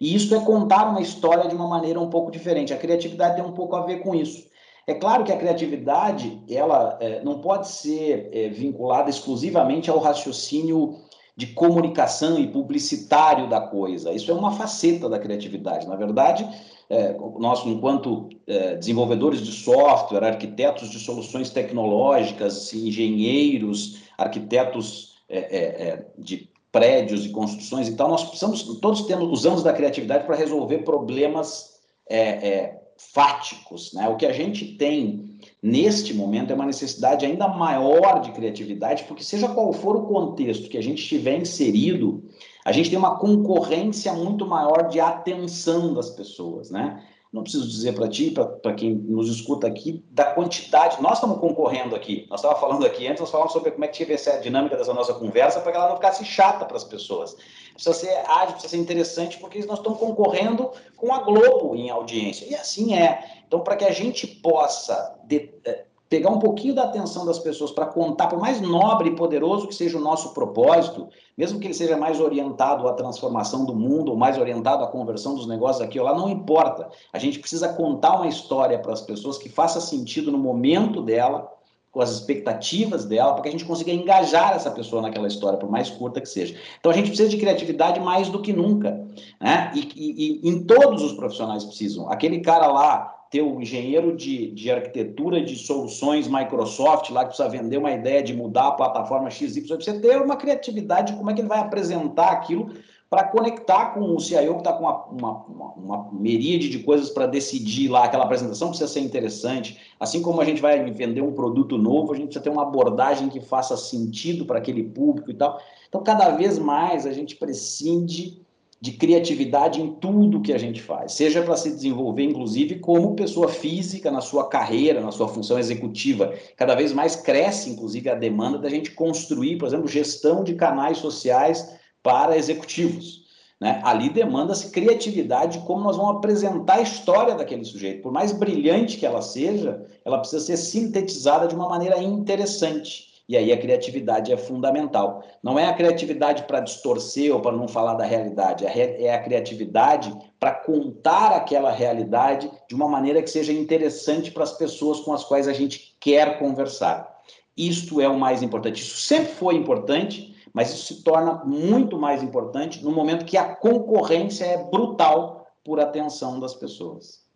E 0.00 0.14
isso 0.14 0.34
é 0.34 0.40
contar 0.40 0.90
uma 0.90 1.00
história 1.00 1.48
de 1.48 1.54
uma 1.54 1.66
maneira 1.66 1.98
um 1.98 2.10
pouco 2.10 2.30
diferente. 2.30 2.72
A 2.72 2.76
criatividade 2.76 3.36
tem 3.36 3.44
um 3.44 3.52
pouco 3.52 3.74
a 3.74 3.84
ver 3.84 4.00
com 4.00 4.14
isso. 4.14 4.46
É 4.86 4.94
claro 4.94 5.24
que 5.24 5.32
a 5.32 5.36
criatividade 5.36 6.40
ela 6.48 6.96
é, 7.00 7.22
não 7.22 7.40
pode 7.40 7.68
ser 7.68 8.30
é, 8.32 8.48
vinculada 8.48 9.10
exclusivamente 9.10 9.90
ao 9.90 9.98
raciocínio 9.98 10.96
de 11.38 11.46
comunicação 11.46 12.36
e 12.40 12.48
publicitário 12.48 13.48
da 13.48 13.60
coisa. 13.60 14.10
Isso 14.10 14.28
é 14.28 14.34
uma 14.34 14.50
faceta 14.50 15.08
da 15.08 15.20
criatividade. 15.20 15.86
Na 15.86 15.94
verdade, 15.94 16.44
é, 16.90 17.16
nós, 17.38 17.64
enquanto 17.64 18.28
é, 18.44 18.74
desenvolvedores 18.74 19.40
de 19.40 19.52
software, 19.52 20.24
arquitetos 20.24 20.90
de 20.90 20.98
soluções 20.98 21.48
tecnológicas, 21.50 22.74
engenheiros, 22.74 24.00
arquitetos 24.18 25.14
é, 25.28 25.38
é, 25.38 25.88
é 25.88 26.06
de 26.18 26.50
prédios 26.72 27.24
e 27.24 27.28
construções 27.28 27.86
e 27.86 27.94
tal, 27.94 28.08
nós 28.08 28.24
precisamos, 28.24 28.64
todos 28.80 29.02
temos, 29.02 29.30
usamos 29.30 29.62
da 29.62 29.72
criatividade 29.72 30.26
para 30.26 30.34
resolver 30.34 30.78
problemas 30.78 31.78
é, 32.10 32.80
fáticos. 32.96 33.92
Né? 33.92 34.08
O 34.08 34.16
que 34.16 34.26
a 34.26 34.32
gente 34.32 34.76
tem 34.76 35.38
neste 35.62 36.14
momento 36.14 36.52
é 36.52 36.54
uma 36.54 36.66
necessidade 36.66 37.26
ainda 37.26 37.48
maior 37.48 38.20
de 38.20 38.32
criatividade, 38.32 39.04
porque 39.04 39.24
seja 39.24 39.48
qual 39.48 39.72
for 39.72 39.96
o 39.96 40.06
contexto 40.06 40.68
que 40.68 40.78
a 40.78 40.82
gente 40.82 41.02
estiver 41.02 41.36
inserido, 41.36 42.22
a 42.64 42.72
gente 42.72 42.90
tem 42.90 42.98
uma 42.98 43.18
concorrência 43.18 44.12
muito 44.12 44.46
maior 44.46 44.88
de 44.88 45.00
atenção 45.00 45.94
das 45.94 46.10
pessoas, 46.10 46.70
né? 46.70 47.02
Não 47.32 47.42
preciso 47.42 47.68
dizer 47.68 47.94
para 47.94 48.08
ti, 48.08 48.30
para 48.30 48.72
quem 48.72 48.94
nos 48.94 49.28
escuta 49.28 49.66
aqui, 49.66 50.02
da 50.10 50.24
quantidade. 50.32 51.00
Nós 51.02 51.14
estamos 51.14 51.38
concorrendo 51.38 51.94
aqui. 51.94 52.26
Nós 52.30 52.40
estávamos 52.40 52.60
falando 52.60 52.86
aqui 52.86 53.06
antes, 53.06 53.20
nós 53.20 53.30
falamos 53.30 53.52
sobre 53.52 53.70
como 53.70 53.84
é 53.84 53.88
que 53.88 53.94
tinha 53.94 54.06
que 54.06 54.16
ser 54.16 54.30
a 54.30 54.38
dinâmica 54.38 54.76
dessa 54.76 54.94
nossa 54.94 55.12
conversa 55.12 55.60
para 55.60 55.72
que 55.72 55.76
ela 55.76 55.88
não 55.88 55.96
ficasse 55.96 56.24
chata 56.24 56.64
para 56.64 56.76
as 56.76 56.84
pessoas. 56.84 57.36
Precisa 57.74 57.94
ser 57.94 58.14
ágil, 58.26 58.52
precisa 58.52 58.68
ser 58.68 58.76
interessante, 58.78 59.38
porque 59.38 59.58
nós 59.66 59.78
estamos 59.78 59.98
concorrendo 59.98 60.70
com 60.96 61.12
a 61.12 61.18
Globo 61.18 61.76
em 61.76 61.90
audiência. 61.90 62.46
E 62.46 62.54
assim 62.54 62.94
é. 62.94 63.42
Então, 63.46 63.60
para 63.60 63.76
que 63.76 63.84
a 63.84 63.92
gente 63.92 64.26
possa 64.26 65.18
de, 65.24 65.50
eh, 65.64 65.84
pegar 66.08 66.30
um 66.30 66.38
pouquinho 66.38 66.74
da 66.74 66.84
atenção 66.84 67.26
das 67.26 67.38
pessoas 67.38 67.70
para 67.70 67.86
contar, 67.86 68.28
por 68.28 68.38
mais 68.38 68.60
nobre 68.60 69.10
e 69.10 69.16
poderoso 69.16 69.68
que 69.68 69.74
seja 69.74 69.98
o 69.98 70.00
nosso 70.00 70.32
propósito, 70.32 71.08
mesmo 71.36 71.60
que 71.60 71.66
ele 71.66 71.74
seja 71.74 71.96
mais 71.96 72.18
orientado 72.18 72.88
à 72.88 72.94
transformação 72.94 73.64
do 73.64 73.74
mundo, 73.74 74.10
ou 74.10 74.16
mais 74.16 74.38
orientado 74.38 74.82
à 74.82 74.86
conversão 74.86 75.34
dos 75.34 75.46
negócios 75.46 75.82
aqui 75.82 75.98
ou 75.98 76.06
lá, 76.06 76.14
não 76.16 76.28
importa. 76.28 76.88
A 77.12 77.18
gente 77.18 77.38
precisa 77.38 77.72
contar 77.74 78.16
uma 78.16 78.26
história 78.26 78.78
para 78.78 78.92
as 78.92 79.02
pessoas 79.02 79.36
que 79.36 79.48
faça 79.48 79.80
sentido 79.80 80.32
no 80.32 80.38
momento 80.38 81.02
dela, 81.02 81.52
com 81.90 82.00
as 82.00 82.10
expectativas 82.10 83.04
dela, 83.04 83.32
para 83.32 83.42
que 83.42 83.48
a 83.48 83.52
gente 83.52 83.64
consiga 83.64 83.90
engajar 83.90 84.52
essa 84.52 84.70
pessoa 84.70 85.02
naquela 85.02 85.26
história, 85.26 85.58
por 85.58 85.70
mais 85.70 85.90
curta 85.90 86.20
que 86.20 86.28
seja. 86.28 86.54
Então 86.78 86.92
a 86.92 86.94
gente 86.94 87.08
precisa 87.08 87.28
de 87.28 87.36
criatividade 87.36 87.98
mais 88.00 88.28
do 88.28 88.40
que 88.40 88.52
nunca, 88.52 89.06
né? 89.40 89.72
E, 89.74 89.80
e, 89.96 90.40
e 90.42 90.48
em 90.48 90.64
todos 90.64 91.02
os 91.02 91.12
profissionais 91.12 91.64
precisam. 91.64 92.10
Aquele 92.10 92.40
cara 92.40 92.66
lá 92.66 93.17
ter 93.30 93.42
o 93.42 93.60
engenheiro 93.60 94.16
de, 94.16 94.50
de 94.52 94.70
arquitetura 94.70 95.42
de 95.42 95.56
soluções 95.56 96.26
Microsoft 96.28 97.10
lá 97.10 97.20
que 97.20 97.28
precisa 97.28 97.48
vender 97.48 97.76
uma 97.76 97.92
ideia 97.92 98.22
de 98.22 98.34
mudar 98.34 98.68
a 98.68 98.72
plataforma 98.72 99.30
XY, 99.30 99.62
precisa 99.62 100.00
ter 100.00 100.20
uma 100.20 100.36
criatividade 100.36 101.12
de 101.12 101.18
como 101.18 101.30
é 101.30 101.34
que 101.34 101.40
ele 101.40 101.48
vai 101.48 101.60
apresentar 101.60 102.28
aquilo 102.28 102.70
para 103.10 103.24
conectar 103.24 103.94
com 103.94 104.00
o 104.00 104.20
CIO 104.20 104.54
que 104.54 104.60
está 104.60 104.72
com 104.72 104.84
uma, 104.84 105.04
uma, 105.06 105.32
uma, 105.44 105.72
uma 105.72 106.12
meríade 106.12 106.68
de 106.68 106.80
coisas 106.80 107.08
para 107.08 107.26
decidir 107.26 107.88
lá, 107.88 108.04
aquela 108.04 108.24
apresentação 108.24 108.68
precisa 108.68 108.90
ser 108.90 109.00
interessante. 109.00 109.78
Assim 109.98 110.20
como 110.20 110.40
a 110.40 110.44
gente 110.44 110.60
vai 110.60 110.90
vender 110.90 111.22
um 111.22 111.32
produto 111.32 111.78
novo, 111.78 112.12
a 112.12 112.16
gente 112.16 112.26
precisa 112.26 112.44
ter 112.44 112.50
uma 112.50 112.62
abordagem 112.62 113.30
que 113.30 113.40
faça 113.40 113.76
sentido 113.78 114.44
para 114.44 114.58
aquele 114.58 114.82
público 114.82 115.30
e 115.30 115.34
tal. 115.34 115.58
Então, 115.88 116.02
cada 116.02 116.30
vez 116.30 116.58
mais 116.58 117.06
a 117.06 117.12
gente 117.12 117.34
prescinde 117.34 118.42
de 118.80 118.92
criatividade 118.92 119.80
em 119.80 119.92
tudo 119.94 120.40
que 120.40 120.52
a 120.52 120.58
gente 120.58 120.80
faz, 120.80 121.12
seja 121.12 121.42
para 121.42 121.56
se 121.56 121.70
desenvolver, 121.70 122.22
inclusive, 122.22 122.78
como 122.78 123.16
pessoa 123.16 123.48
física 123.48 124.10
na 124.10 124.20
sua 124.20 124.48
carreira, 124.48 125.00
na 125.00 125.10
sua 125.10 125.26
função 125.26 125.58
executiva. 125.58 126.32
Cada 126.56 126.76
vez 126.76 126.92
mais 126.92 127.16
cresce, 127.16 127.70
inclusive, 127.70 128.08
a 128.08 128.14
demanda 128.14 128.56
da 128.56 128.68
gente 128.68 128.92
construir, 128.92 129.56
por 129.56 129.66
exemplo, 129.66 129.88
gestão 129.88 130.44
de 130.44 130.54
canais 130.54 130.98
sociais 130.98 131.76
para 132.02 132.36
executivos. 132.36 133.26
Né? 133.60 133.80
Ali 133.84 134.10
demanda-se 134.10 134.70
criatividade, 134.70 135.58
como 135.60 135.82
nós 135.82 135.96
vamos 135.96 136.16
apresentar 136.16 136.74
a 136.74 136.82
história 136.82 137.34
daquele 137.34 137.64
sujeito. 137.64 138.02
Por 138.02 138.12
mais 138.12 138.30
brilhante 138.30 138.96
que 138.96 139.04
ela 139.04 139.20
seja, 139.20 139.84
ela 140.04 140.18
precisa 140.18 140.44
ser 140.44 140.56
sintetizada 140.56 141.48
de 141.48 141.56
uma 141.56 141.68
maneira 141.68 142.00
interessante. 142.00 143.07
E 143.28 143.36
aí 143.36 143.52
a 143.52 143.60
criatividade 143.60 144.32
é 144.32 144.36
fundamental. 144.38 145.22
Não 145.42 145.58
é 145.58 145.66
a 145.66 145.74
criatividade 145.74 146.44
para 146.44 146.60
distorcer 146.60 147.34
ou 147.34 147.42
para 147.42 147.54
não 147.54 147.68
falar 147.68 147.92
da 147.94 148.04
realidade, 148.04 148.64
é 148.64 149.14
a 149.14 149.22
criatividade 149.22 150.16
para 150.40 150.52
contar 150.52 151.32
aquela 151.32 151.70
realidade 151.70 152.50
de 152.66 152.74
uma 152.74 152.88
maneira 152.88 153.22
que 153.22 153.28
seja 153.28 153.52
interessante 153.52 154.30
para 154.30 154.44
as 154.44 154.52
pessoas 154.52 155.00
com 155.00 155.12
as 155.12 155.24
quais 155.24 155.46
a 155.46 155.52
gente 155.52 155.94
quer 156.00 156.38
conversar. 156.38 157.18
Isto 157.54 158.00
é 158.00 158.08
o 158.08 158.18
mais 158.18 158.42
importante. 158.42 158.80
Isso 158.80 158.96
sempre 158.96 159.32
foi 159.34 159.56
importante, 159.56 160.34
mas 160.54 160.72
isso 160.72 160.94
se 160.94 161.02
torna 161.02 161.44
muito 161.44 161.98
mais 161.98 162.22
importante 162.22 162.82
no 162.82 162.92
momento 162.92 163.26
que 163.26 163.36
a 163.36 163.54
concorrência 163.54 164.46
é 164.46 164.64
brutal 164.70 165.46
por 165.62 165.80
atenção 165.80 166.40
das 166.40 166.54
pessoas. 166.54 167.27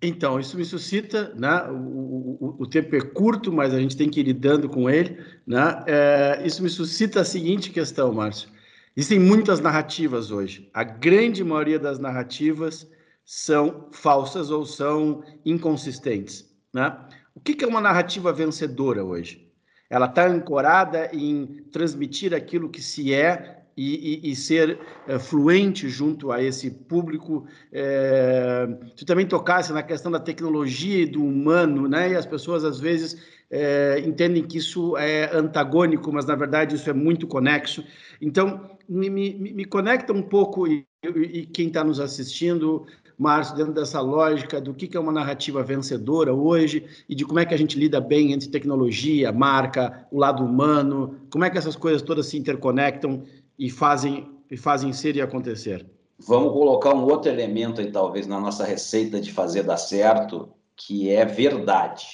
Então, 0.00 0.38
isso 0.38 0.56
me 0.56 0.64
suscita, 0.64 1.32
né? 1.34 1.62
O, 1.70 1.74
o, 1.74 2.56
o, 2.60 2.66
tempo 2.66 2.94
é 2.94 3.00
curto, 3.00 3.50
mas 3.50 3.72
a 3.72 3.80
gente 3.80 3.96
tem 3.96 4.10
que 4.10 4.20
ir 4.20 4.24
lidando 4.24 4.68
com 4.68 4.90
ele, 4.90 5.18
né? 5.46 5.82
É, 5.86 6.42
isso 6.44 6.62
me 6.62 6.68
suscita 6.68 7.20
a 7.20 7.24
seguinte 7.24 7.70
questão, 7.70 8.12
Márcio. 8.12 8.50
Existem 8.94 9.18
muitas 9.18 9.60
narrativas 9.60 10.30
hoje. 10.30 10.70
A 10.72 10.84
grande 10.84 11.42
maioria 11.42 11.78
das 11.78 11.98
narrativas 11.98 12.90
são 13.24 13.88
falsas 13.90 14.50
ou 14.50 14.64
são 14.64 15.22
inconsistentes, 15.44 16.54
né? 16.72 16.96
O 17.34 17.40
que, 17.40 17.62
é 17.64 17.68
uma 17.68 17.80
narrativa 17.80 18.32
vencedora 18.32 19.04
hoje? 19.04 19.52
Ela 19.90 20.06
está 20.06 20.26
ancorada 20.26 21.10
em 21.12 21.62
transmitir 21.70 22.32
aquilo 22.32 22.70
que 22.70 22.80
se 22.80 23.12
é 23.12 23.65
e, 23.76 24.26
e, 24.26 24.32
e 24.32 24.36
ser 24.36 24.78
é, 25.06 25.18
fluente 25.18 25.88
junto 25.88 26.32
a 26.32 26.42
esse 26.42 26.70
público. 26.70 27.46
É, 27.72 28.66
se 28.96 29.04
também 29.04 29.26
tocasse 29.26 29.72
na 29.72 29.82
questão 29.82 30.10
da 30.10 30.18
tecnologia 30.18 31.02
e 31.02 31.06
do 31.06 31.22
humano, 31.22 31.86
né? 31.86 32.12
E 32.12 32.16
as 32.16 32.24
pessoas 32.24 32.64
às 32.64 32.80
vezes 32.80 33.16
é, 33.50 34.02
entendem 34.04 34.42
que 34.42 34.58
isso 34.58 34.96
é 34.96 35.30
antagônico, 35.36 36.12
mas 36.12 36.24
na 36.24 36.34
verdade 36.34 36.74
isso 36.74 36.88
é 36.88 36.94
muito 36.94 37.26
conexo. 37.26 37.84
Então, 38.20 38.70
me, 38.88 39.10
me, 39.10 39.34
me 39.34 39.64
conecta 39.64 40.12
um 40.12 40.22
pouco 40.22 40.66
e, 40.66 40.86
e 41.04 41.46
quem 41.46 41.68
está 41.68 41.84
nos 41.84 42.00
assistindo 42.00 42.86
Márcio, 43.18 43.56
dentro 43.56 43.72
dessa 43.72 44.00
lógica 44.00 44.60
do 44.60 44.74
que 44.74 44.94
é 44.94 45.00
uma 45.00 45.12
narrativa 45.12 45.62
vencedora 45.62 46.34
hoje 46.34 46.84
e 47.08 47.14
de 47.14 47.24
como 47.24 47.38
é 47.38 47.46
que 47.46 47.54
a 47.54 47.56
gente 47.56 47.78
lida 47.78 47.98
bem 47.98 48.32
entre 48.32 48.48
tecnologia, 48.48 49.32
marca, 49.32 50.06
o 50.10 50.18
lado 50.18 50.44
humano, 50.44 51.18
como 51.30 51.44
é 51.44 51.48
que 51.50 51.56
essas 51.56 51.76
coisas 51.76 52.02
todas 52.02 52.26
se 52.26 52.36
interconectam 52.36 53.22
e 53.58 53.70
fazem, 53.70 54.38
e 54.50 54.56
fazem 54.56 54.92
ser 54.92 55.16
e 55.16 55.20
acontecer. 55.20 55.88
Vamos 56.18 56.52
colocar 56.52 56.94
um 56.94 57.04
outro 57.04 57.30
elemento 57.30 57.80
aí, 57.80 57.90
talvez, 57.90 58.26
na 58.26 58.40
nossa 58.40 58.64
receita 58.64 59.20
de 59.20 59.32
fazer 59.32 59.62
dar 59.62 59.76
certo, 59.76 60.52
que 60.74 61.10
é 61.10 61.24
verdade. 61.24 62.06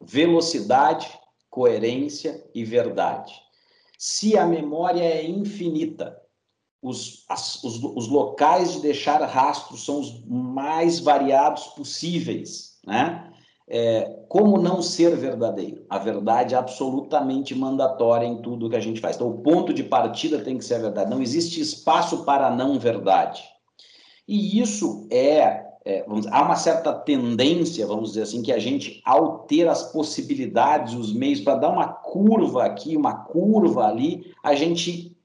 Velocidade, 0.00 1.08
coerência 1.48 2.44
e 2.54 2.64
verdade. 2.64 3.32
Se 3.96 4.36
a 4.36 4.44
memória 4.44 5.02
é 5.02 5.24
infinita, 5.24 6.20
os, 6.82 7.24
as, 7.28 7.62
os, 7.62 7.80
os 7.82 8.08
locais 8.08 8.72
de 8.72 8.80
deixar 8.80 9.24
rastros 9.24 9.84
são 9.84 10.00
os 10.00 10.24
mais 10.26 10.98
variados 10.98 11.66
possíveis, 11.68 12.78
né? 12.84 13.32
É, 13.74 14.18
como 14.28 14.58
não 14.58 14.82
ser 14.82 15.16
verdadeiro? 15.16 15.86
A 15.88 15.96
verdade 15.96 16.54
é 16.54 16.58
absolutamente 16.58 17.54
mandatória 17.54 18.26
em 18.26 18.42
tudo 18.42 18.68
que 18.68 18.76
a 18.76 18.80
gente 18.80 19.00
faz. 19.00 19.16
Então, 19.16 19.30
o 19.30 19.38
ponto 19.38 19.72
de 19.72 19.82
partida 19.82 20.40
tem 20.40 20.58
que 20.58 20.64
ser 20.64 20.74
a 20.74 20.80
verdade. 20.80 21.10
Não 21.10 21.22
existe 21.22 21.58
espaço 21.58 22.22
para 22.22 22.48
a 22.48 22.54
não 22.54 22.78
verdade. 22.78 23.42
E 24.28 24.60
isso 24.60 25.08
é, 25.10 25.64
é 25.86 26.04
vamos, 26.06 26.26
há 26.26 26.42
uma 26.42 26.54
certa 26.54 26.92
tendência, 26.92 27.86
vamos 27.86 28.10
dizer 28.10 28.24
assim, 28.24 28.42
que 28.42 28.52
a 28.52 28.58
gente, 28.58 29.00
ao 29.06 29.38
ter 29.38 29.66
as 29.66 29.90
possibilidades, 29.90 30.92
os 30.92 31.10
meios 31.14 31.40
para 31.40 31.56
dar 31.56 31.70
uma 31.70 31.88
curva 31.88 32.64
aqui, 32.64 32.94
uma 32.94 33.24
curva 33.24 33.86
ali, 33.86 34.34
a 34.42 34.54
gente 34.54 35.16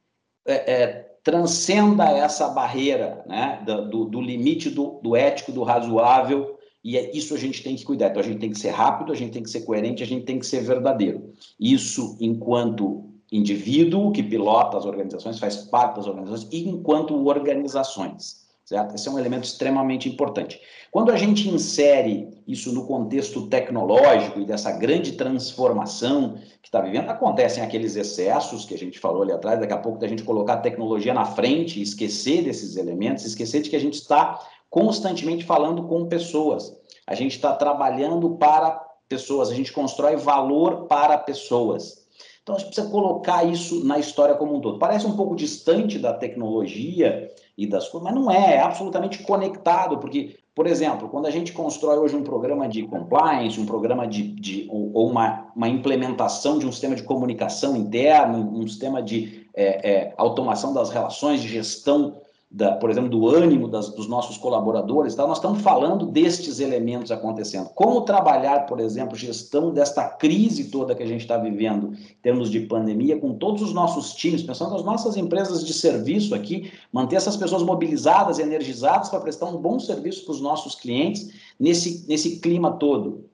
é, 0.45 0.53
é, 0.53 0.87
transcenda 1.21 2.05
essa 2.05 2.47
barreira 2.47 3.25
né, 3.27 3.61
do, 3.65 4.05
do 4.05 4.21
limite 4.21 4.69
do, 4.69 5.01
do 5.03 5.17
ético, 5.17 5.51
do 5.51 5.63
razoável 5.63 6.56
e 6.87 6.95
é 6.95 7.11
isso 7.13 7.35
a 7.35 7.37
gente 7.37 7.61
tem 7.61 7.75
que 7.75 7.83
cuidar. 7.83 8.11
Então, 8.11 8.21
a 8.21 8.25
gente 8.25 8.39
tem 8.39 8.49
que 8.49 8.57
ser 8.57 8.69
rápido, 8.69 9.11
a 9.11 9.15
gente 9.15 9.33
tem 9.33 9.43
que 9.43 9.49
ser 9.49 9.65
coerente, 9.65 10.01
a 10.01 10.05
gente 10.05 10.23
tem 10.23 10.39
que 10.39 10.45
ser 10.45 10.61
verdadeiro. 10.61 11.33
Isso 11.59 12.15
enquanto 12.21 13.03
indivíduo 13.29 14.09
que 14.13 14.23
pilota 14.23 14.77
as 14.77 14.85
organizações, 14.85 15.37
faz 15.37 15.57
parte 15.57 15.97
das 15.97 16.07
organizações, 16.07 16.47
e 16.49 16.65
enquanto 16.69 17.13
organizações. 17.27 18.47
Certo? 18.63 18.95
Esse 18.95 19.07
é 19.07 19.11
um 19.11 19.19
elemento 19.19 19.43
extremamente 19.43 20.07
importante. 20.07 20.61
Quando 20.89 21.11
a 21.11 21.17
gente 21.17 21.49
insere 21.49 22.29
isso 22.47 22.73
no 22.73 22.85
contexto 22.85 23.47
tecnológico 23.47 24.39
e 24.39 24.45
dessa 24.45 24.71
grande 24.71 25.13
transformação 25.13 26.35
que 26.61 26.69
está 26.69 26.79
vivendo, 26.79 27.09
acontecem 27.09 27.63
aqueles 27.63 27.97
excessos 27.97 28.65
que 28.65 28.73
a 28.73 28.77
gente 28.77 28.97
falou 28.97 29.23
ali 29.23 29.33
atrás, 29.33 29.59
daqui 29.59 29.73
a 29.73 29.77
pouco 29.77 29.99
da 29.99 30.07
gente 30.07 30.23
colocar 30.23 30.53
a 30.53 30.57
tecnologia 30.57 31.13
na 31.13 31.23
frente, 31.23 31.81
esquecer 31.81 32.43
desses 32.43 32.77
elementos, 32.77 33.25
esquecer 33.25 33.61
de 33.61 33.69
que 33.69 33.75
a 33.75 33.79
gente 33.79 33.95
está 33.95 34.39
constantemente 34.69 35.45
falando 35.45 35.83
com 35.83 36.07
pessoas. 36.07 36.75
A 37.05 37.15
gente 37.15 37.35
está 37.35 37.53
trabalhando 37.53 38.31
para 38.31 38.85
pessoas, 39.07 39.49
a 39.49 39.55
gente 39.55 39.71
constrói 39.71 40.15
valor 40.17 40.87
para 40.87 41.17
pessoas. 41.17 42.05
Então 42.47 42.55
a 42.55 42.59
gente 42.59 42.67
precisa 42.67 42.89
colocar 42.89 43.43
isso 43.43 43.83
na 43.85 43.99
história 43.99 44.35
como 44.35 44.55
um 44.55 44.61
todo. 44.61 44.79
Parece 44.79 45.05
um 45.05 45.17
pouco 45.17 45.35
distante 45.35 45.99
da 45.99 46.13
tecnologia 46.13 47.29
e 47.57 47.67
das 47.67 47.89
coisas, 47.89 48.09
mas 48.09 48.15
não 48.15 48.31
é, 48.31 48.55
é 48.55 48.61
absolutamente 48.61 49.21
conectado, 49.23 49.97
porque, 49.97 50.37
por 50.55 50.65
exemplo, 50.65 51.09
quando 51.09 51.25
a 51.25 51.31
gente 51.31 51.51
constrói 51.51 51.97
hoje 51.97 52.15
um 52.15 52.23
programa 52.23 52.67
de 52.67 52.83
compliance, 52.83 53.59
um 53.59 53.65
programa 53.65 54.07
de, 54.07 54.23
de 54.33 54.65
ou, 54.69 54.91
ou 54.93 55.09
uma, 55.09 55.51
uma 55.55 55.67
implementação 55.67 56.57
de 56.57 56.65
um 56.65 56.71
sistema 56.71 56.95
de 56.95 57.03
comunicação 57.03 57.75
interno, 57.75 58.37
um 58.57 58.65
sistema 58.65 59.03
de 59.03 59.45
é, 59.53 59.91
é, 59.91 60.13
automação 60.17 60.73
das 60.73 60.89
relações, 60.89 61.41
de 61.41 61.49
gestão 61.49 62.15
da, 62.57 62.71
por 62.71 62.89
exemplo, 62.89 63.07
do 63.07 63.27
ânimo 63.27 63.67
das, 63.67 63.89
dos 63.89 64.07
nossos 64.07 64.35
colaboradores, 64.35 65.13
tá? 65.13 65.27
nós 65.27 65.37
estamos 65.37 65.61
falando 65.61 66.07
destes 66.07 66.59
elementos 66.59 67.11
acontecendo. 67.11 67.69
Como 67.75 68.01
trabalhar, 68.01 68.65
por 68.65 68.79
exemplo, 68.79 69.15
gestão 69.15 69.71
desta 69.71 70.03
crise 70.09 70.71
toda 70.71 70.95
que 70.95 71.03
a 71.03 71.05
gente 71.05 71.21
está 71.21 71.37
vivendo 71.37 71.93
em 71.93 72.21
termos 72.23 72.49
de 72.49 72.61
pandemia, 72.61 73.19
com 73.19 73.35
todos 73.35 73.61
os 73.61 73.73
nossos 73.73 74.15
times, 74.15 74.41
pensando 74.41 74.71
nas 74.71 74.83
nossas 74.83 75.15
empresas 75.15 75.63
de 75.63 75.71
serviço 75.71 76.33
aqui, 76.33 76.71
manter 76.91 77.17
essas 77.17 77.37
pessoas 77.37 77.61
mobilizadas 77.61 78.39
energizadas 78.39 79.09
para 79.09 79.19
prestar 79.19 79.45
um 79.45 79.57
bom 79.57 79.79
serviço 79.79 80.25
para 80.25 80.33
os 80.33 80.41
nossos 80.41 80.73
clientes 80.73 81.29
nesse, 81.59 82.05
nesse 82.07 82.39
clima 82.39 82.71
todo 82.71 83.29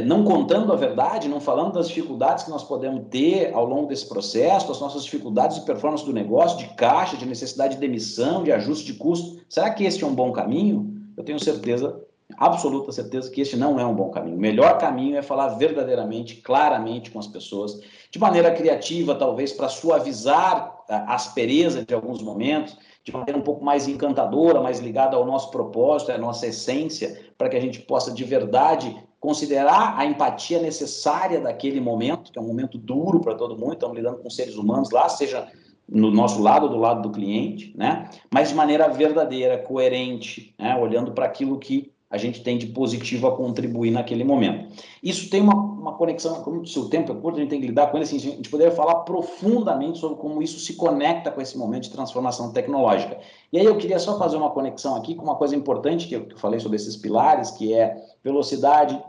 não 0.00 0.24
contando 0.24 0.72
a 0.72 0.76
verdade, 0.76 1.28
não 1.28 1.38
falando 1.38 1.74
das 1.74 1.88
dificuldades 1.88 2.44
que 2.44 2.50
nós 2.50 2.64
podemos 2.64 3.04
ter 3.10 3.52
ao 3.52 3.66
longo 3.66 3.88
desse 3.88 4.08
processo, 4.08 4.68
das 4.68 4.80
nossas 4.80 5.04
dificuldades 5.04 5.58
de 5.58 5.66
performance 5.66 6.04
do 6.04 6.14
negócio, 6.14 6.56
de 6.56 6.74
caixa, 6.74 7.16
de 7.16 7.26
necessidade 7.26 7.74
de 7.74 7.80
demissão, 7.80 8.42
de 8.42 8.50
ajuste 8.50 8.86
de 8.86 8.94
custo. 8.94 9.42
Será 9.50 9.68
que 9.68 9.84
este 9.84 10.02
é 10.02 10.06
um 10.06 10.14
bom 10.14 10.32
caminho? 10.32 10.96
Eu 11.14 11.22
tenho 11.22 11.38
certeza, 11.38 12.00
absoluta 12.38 12.90
certeza, 12.90 13.30
que 13.30 13.42
este 13.42 13.54
não 13.54 13.78
é 13.78 13.84
um 13.84 13.94
bom 13.94 14.08
caminho. 14.08 14.36
O 14.36 14.40
melhor 14.40 14.78
caminho 14.78 15.18
é 15.18 15.20
falar 15.20 15.48
verdadeiramente, 15.48 16.36
claramente 16.36 17.10
com 17.10 17.18
as 17.18 17.26
pessoas, 17.26 17.78
de 18.10 18.18
maneira 18.18 18.50
criativa, 18.50 19.14
talvez, 19.14 19.52
para 19.52 19.68
suavizar 19.68 20.74
a 20.88 21.14
aspereza 21.14 21.84
de 21.84 21.92
alguns 21.92 22.22
momentos, 22.22 22.78
de 23.04 23.12
maneira 23.12 23.38
um 23.38 23.42
pouco 23.42 23.62
mais 23.62 23.86
encantadora, 23.86 24.62
mais 24.62 24.80
ligada 24.80 25.16
ao 25.16 25.26
nosso 25.26 25.50
propósito, 25.50 26.12
à 26.12 26.18
nossa 26.18 26.46
essência, 26.46 27.20
para 27.36 27.50
que 27.50 27.56
a 27.56 27.60
gente 27.60 27.80
possa 27.80 28.10
de 28.10 28.24
verdade 28.24 28.96
considerar 29.22 29.94
a 29.96 30.04
empatia 30.04 30.60
necessária 30.60 31.40
daquele 31.40 31.80
momento, 31.80 32.32
que 32.32 32.38
é 32.40 32.42
um 32.42 32.46
momento 32.48 32.76
duro 32.76 33.20
para 33.20 33.36
todo 33.36 33.56
mundo, 33.56 33.74
estamos 33.74 33.96
lidando 33.96 34.18
com 34.18 34.28
seres 34.28 34.56
humanos 34.56 34.90
lá, 34.90 35.08
seja 35.08 35.46
no 35.88 36.10
nosso 36.10 36.42
lado 36.42 36.68
do 36.68 36.76
lado 36.76 37.02
do 37.02 37.10
cliente, 37.14 37.72
né? 37.76 38.10
Mas 38.34 38.48
de 38.48 38.56
maneira 38.56 38.88
verdadeira, 38.88 39.58
coerente, 39.58 40.52
né? 40.58 40.76
olhando 40.76 41.12
para 41.12 41.24
aquilo 41.24 41.56
que 41.60 41.92
a 42.10 42.18
gente 42.18 42.42
tem 42.42 42.58
de 42.58 42.66
positivo 42.66 43.28
a 43.28 43.36
contribuir 43.36 43.92
naquele 43.92 44.24
momento. 44.24 44.74
Isso 45.00 45.30
tem 45.30 45.40
uma, 45.40 45.54
uma 45.54 45.92
conexão, 45.94 46.42
como 46.42 46.60
o 46.60 46.66
seu 46.66 46.88
tempo 46.88 47.12
é 47.12 47.14
curto, 47.14 47.36
a 47.36 47.40
gente 47.40 47.50
tem 47.50 47.60
que 47.60 47.68
lidar 47.68 47.86
com 47.86 47.96
ele, 47.96 48.04
assim, 48.04 48.16
a 48.16 48.20
gente 48.20 48.50
poderia 48.50 48.74
falar 48.74 48.96
profundamente 48.96 49.98
sobre 49.98 50.18
como 50.18 50.42
isso 50.42 50.58
se 50.58 50.74
conecta 50.74 51.30
com 51.30 51.40
esse 51.40 51.56
momento 51.56 51.84
de 51.84 51.90
transformação 51.90 52.52
tecnológica. 52.52 53.18
E 53.52 53.58
aí 53.58 53.64
eu 53.64 53.78
queria 53.78 54.00
só 54.00 54.18
fazer 54.18 54.36
uma 54.36 54.50
conexão 54.50 54.96
aqui 54.96 55.14
com 55.14 55.22
uma 55.22 55.36
coisa 55.36 55.54
importante 55.54 56.08
que 56.08 56.16
eu, 56.16 56.26
que 56.26 56.34
eu 56.34 56.38
falei 56.38 56.58
sobre 56.58 56.76
esses 56.76 56.96
pilares, 56.96 57.52
que 57.52 57.72
é 57.72 57.96
velocidade, 58.22 59.00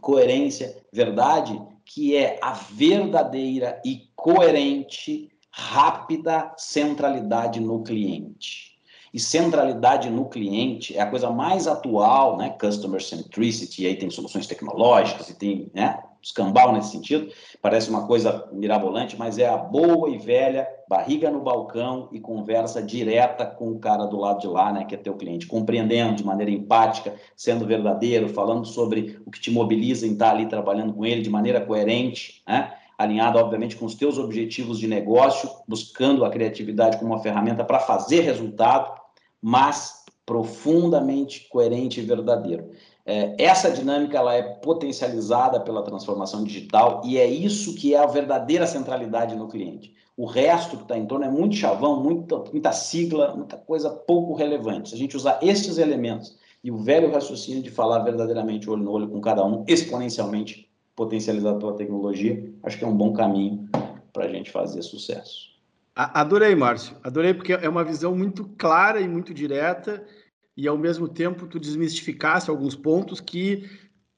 coerência, 0.00 0.76
verdade, 0.92 1.60
que 1.84 2.16
é 2.16 2.38
a 2.42 2.52
verdadeira 2.52 3.80
e 3.84 4.08
coerente 4.14 5.30
rápida 5.50 6.54
centralidade 6.56 7.60
no 7.60 7.82
cliente. 7.82 8.70
E 9.12 9.18
centralidade 9.18 10.08
no 10.08 10.28
cliente 10.28 10.96
é 10.96 11.00
a 11.00 11.10
coisa 11.10 11.30
mais 11.30 11.66
atual, 11.66 12.36
né? 12.36 12.50
Customer 12.50 13.02
centricity, 13.02 13.86
aí 13.86 13.96
tem 13.96 14.08
soluções 14.08 14.46
tecnológicas 14.46 15.28
e 15.28 15.34
tem, 15.34 15.70
né? 15.74 16.00
Escambau 16.22 16.72
nesse 16.72 16.90
sentido, 16.90 17.32
parece 17.62 17.88
uma 17.88 18.06
coisa 18.06 18.48
mirabolante, 18.52 19.16
mas 19.16 19.38
é 19.38 19.48
a 19.48 19.56
boa 19.56 20.10
e 20.10 20.18
velha 20.18 20.68
barriga 20.86 21.30
no 21.30 21.40
balcão 21.40 22.08
e 22.12 22.20
conversa 22.20 22.82
direta 22.82 23.46
com 23.46 23.70
o 23.70 23.78
cara 23.78 24.04
do 24.06 24.18
lado 24.18 24.40
de 24.40 24.46
lá, 24.46 24.72
né, 24.72 24.84
que 24.84 24.94
é 24.94 24.98
teu 24.98 25.14
cliente, 25.14 25.46
compreendendo 25.46 26.16
de 26.16 26.24
maneira 26.24 26.50
empática, 26.50 27.14
sendo 27.36 27.64
verdadeiro, 27.64 28.28
falando 28.28 28.66
sobre 28.66 29.20
o 29.24 29.30
que 29.30 29.40
te 29.40 29.50
mobiliza 29.50 30.06
em 30.06 30.12
estar 30.12 30.30
ali 30.30 30.46
trabalhando 30.46 30.92
com 30.92 31.06
ele 31.06 31.22
de 31.22 31.30
maneira 31.30 31.60
coerente, 31.60 32.42
né? 32.46 32.74
alinhado, 32.98 33.38
obviamente, 33.38 33.76
com 33.76 33.86
os 33.86 33.94
teus 33.94 34.18
objetivos 34.18 34.78
de 34.78 34.86
negócio, 34.86 35.48
buscando 35.66 36.22
a 36.22 36.28
criatividade 36.28 36.98
como 36.98 37.14
uma 37.14 37.22
ferramenta 37.22 37.64
para 37.64 37.78
fazer 37.78 38.20
resultado, 38.20 38.92
mas 39.40 40.04
profundamente 40.26 41.48
coerente 41.48 41.98
e 41.98 42.04
verdadeiro. 42.04 42.70
É, 43.04 43.34
essa 43.42 43.70
dinâmica 43.70 44.18
ela 44.18 44.34
é 44.34 44.42
potencializada 44.42 45.60
pela 45.60 45.82
transformação 45.82 46.44
digital 46.44 47.02
e 47.04 47.18
é 47.18 47.26
isso 47.26 47.74
que 47.74 47.94
é 47.94 47.98
a 47.98 48.06
verdadeira 48.06 48.66
centralidade 48.66 49.34
no 49.34 49.48
cliente. 49.48 49.94
O 50.16 50.26
resto 50.26 50.76
que 50.76 50.82
está 50.82 50.98
em 50.98 51.06
torno 51.06 51.24
é 51.24 51.30
muito 51.30 51.56
chavão, 51.56 52.02
muita, 52.02 52.38
muita 52.52 52.72
sigla, 52.72 53.34
muita 53.34 53.56
coisa 53.56 53.88
pouco 53.88 54.34
relevante. 54.34 54.90
Se 54.90 54.94
a 54.94 54.98
gente 54.98 55.16
usar 55.16 55.38
estes 55.40 55.78
elementos 55.78 56.36
e 56.62 56.70
o 56.70 56.76
velho 56.76 57.10
raciocínio 57.10 57.62
de 57.62 57.70
falar 57.70 58.00
verdadeiramente 58.00 58.68
olho 58.68 58.82
no 58.82 58.92
olho 58.92 59.08
com 59.08 59.20
cada 59.20 59.44
um, 59.44 59.64
exponencialmente 59.66 60.68
potencializado 60.94 61.58
pela 61.58 61.74
tecnologia, 61.74 62.52
acho 62.62 62.78
que 62.78 62.84
é 62.84 62.88
um 62.88 62.96
bom 62.96 63.14
caminho 63.14 63.66
para 64.12 64.26
a 64.26 64.28
gente 64.28 64.50
fazer 64.50 64.82
sucesso. 64.82 65.50
Adorei, 65.94 66.54
Márcio. 66.54 66.96
Adorei 67.02 67.34
porque 67.34 67.54
é 67.54 67.68
uma 67.68 67.84
visão 67.84 68.14
muito 68.14 68.44
clara 68.56 69.00
e 69.00 69.08
muito 69.08 69.34
direta 69.34 70.04
e 70.60 70.68
ao 70.68 70.76
mesmo 70.76 71.08
tempo 71.08 71.46
tu 71.46 71.58
desmistificasse 71.58 72.50
alguns 72.50 72.76
pontos 72.76 73.18
que 73.18 73.64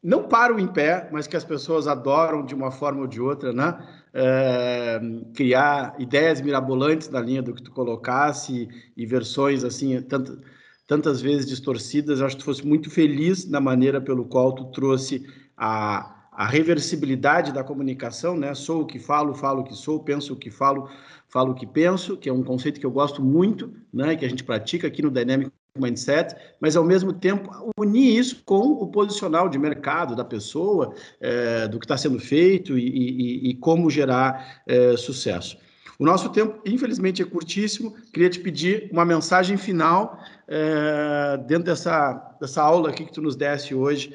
não 0.02 0.24
param 0.24 0.58
em 0.58 0.66
pé, 0.66 1.08
mas 1.12 1.28
que 1.28 1.36
as 1.36 1.44
pessoas 1.44 1.86
adoram 1.86 2.44
de 2.44 2.52
uma 2.52 2.72
forma 2.72 3.02
ou 3.02 3.06
de 3.06 3.20
outra, 3.20 3.52
né? 3.52 3.78
É, 4.12 5.00
criar 5.34 5.94
ideias 6.00 6.40
mirabolantes 6.40 7.08
na 7.08 7.20
linha 7.20 7.40
do 7.40 7.54
que 7.54 7.62
tu 7.62 7.70
colocasse 7.70 8.68
e, 8.96 9.06
versões 9.06 9.62
assim 9.62 10.02
tantas, 10.02 10.36
tantas 10.88 11.22
vezes 11.22 11.46
distorcidas. 11.46 12.20
Acho 12.20 12.36
que 12.36 12.42
tu 12.42 12.46
fosse 12.46 12.66
muito 12.66 12.90
feliz 12.90 13.48
na 13.48 13.60
maneira 13.60 14.00
pelo 14.00 14.24
qual 14.24 14.52
tu 14.52 14.64
trouxe 14.72 15.24
a 15.56 16.18
a 16.34 16.46
reversibilidade 16.46 17.52
da 17.52 17.62
comunicação, 17.62 18.34
né? 18.36 18.54
Sou 18.54 18.82
o 18.82 18.86
que 18.86 18.98
falo, 18.98 19.34
falo 19.34 19.60
o 19.60 19.64
que 19.64 19.74
sou, 19.74 20.02
penso 20.02 20.32
o 20.32 20.36
que 20.36 20.50
falo, 20.50 20.88
falo 21.28 21.52
o 21.52 21.54
que 21.54 21.66
penso, 21.66 22.16
que 22.16 22.26
é 22.28 22.32
um 22.32 22.42
conceito 22.42 22.80
que 22.80 22.86
eu 22.86 22.90
gosto 22.90 23.22
muito, 23.22 23.70
né? 23.92 24.16
Que 24.16 24.24
a 24.24 24.28
gente 24.28 24.42
pratica 24.42 24.86
aqui 24.88 25.02
no 25.02 25.10
Dynamic 25.10 25.52
mindset, 25.78 26.36
mas 26.60 26.76
ao 26.76 26.84
mesmo 26.84 27.12
tempo 27.12 27.50
unir 27.78 28.18
isso 28.18 28.42
com 28.44 28.72
o 28.72 28.86
posicional 28.88 29.48
de 29.48 29.58
mercado 29.58 30.14
da 30.14 30.24
pessoa, 30.24 30.94
é, 31.20 31.66
do 31.66 31.78
que 31.78 31.86
está 31.86 31.96
sendo 31.96 32.18
feito 32.18 32.78
e, 32.78 32.88
e, 32.88 33.50
e 33.50 33.54
como 33.54 33.90
gerar 33.90 34.62
é, 34.66 34.96
sucesso. 34.96 35.56
O 35.98 36.04
nosso 36.04 36.28
tempo, 36.30 36.60
infelizmente, 36.66 37.22
é 37.22 37.24
curtíssimo. 37.24 37.94
Queria 38.12 38.28
te 38.28 38.40
pedir 38.40 38.88
uma 38.92 39.04
mensagem 39.04 39.56
final 39.56 40.18
é, 40.48 41.38
dentro 41.46 41.64
dessa, 41.64 42.36
dessa 42.40 42.62
aula 42.62 42.90
aqui 42.90 43.04
que 43.04 43.12
tu 43.12 43.22
nos 43.22 43.36
desse 43.36 43.74
hoje, 43.74 44.14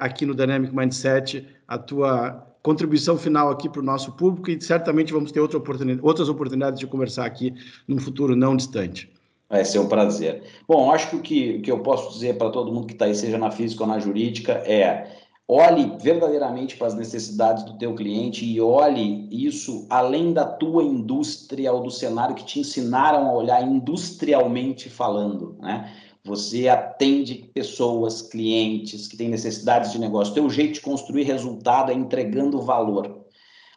aqui 0.00 0.26
no 0.26 0.34
Dynamic 0.34 0.74
Mindset, 0.74 1.46
a 1.68 1.78
tua 1.78 2.44
contribuição 2.62 3.16
final 3.16 3.50
aqui 3.50 3.68
para 3.68 3.80
o 3.80 3.84
nosso 3.84 4.12
público 4.12 4.50
e 4.50 4.60
certamente 4.60 5.12
vamos 5.12 5.30
ter 5.30 5.38
outra 5.38 5.58
oportunidade, 5.58 6.00
outras 6.02 6.28
oportunidades 6.30 6.80
de 6.80 6.86
conversar 6.86 7.26
aqui 7.26 7.54
num 7.86 7.98
futuro 7.98 8.34
não 8.34 8.56
distante. 8.56 9.13
Vai 9.48 9.64
ser 9.64 9.78
um 9.78 9.88
prazer. 9.88 10.42
Bom, 10.66 10.90
acho 10.90 11.10
que 11.10 11.16
o 11.16 11.20
que, 11.20 11.58
que 11.60 11.70
eu 11.70 11.80
posso 11.80 12.12
dizer 12.12 12.38
para 12.38 12.50
todo 12.50 12.72
mundo 12.72 12.86
que 12.86 12.94
está 12.94 13.04
aí, 13.04 13.14
seja 13.14 13.38
na 13.38 13.50
física 13.50 13.82
ou 13.82 13.88
na 13.88 13.98
jurídica, 13.98 14.52
é 14.52 15.24
olhe 15.46 15.92
verdadeiramente 16.00 16.76
para 16.76 16.86
as 16.86 16.94
necessidades 16.94 17.64
do 17.64 17.76
teu 17.76 17.94
cliente 17.94 18.44
e 18.46 18.60
olhe 18.60 19.28
isso 19.30 19.86
além 19.90 20.32
da 20.32 20.46
tua 20.46 20.82
indústria 20.82 21.70
ou 21.72 21.82
do 21.82 21.90
cenário 21.90 22.34
que 22.34 22.44
te 22.44 22.60
ensinaram 22.60 23.28
a 23.28 23.34
olhar 23.34 23.62
industrialmente 23.62 24.88
falando, 24.88 25.56
né? 25.60 25.92
Você 26.26 26.68
atende 26.68 27.34
pessoas, 27.52 28.22
clientes 28.22 29.06
que 29.06 29.14
têm 29.14 29.28
necessidades 29.28 29.92
de 29.92 29.98
negócio. 29.98 30.32
Teu 30.32 30.48
jeito 30.48 30.74
de 30.74 30.80
construir 30.80 31.24
resultado 31.24 31.92
é 31.92 31.94
entregando 31.94 32.62
valor. 32.62 33.26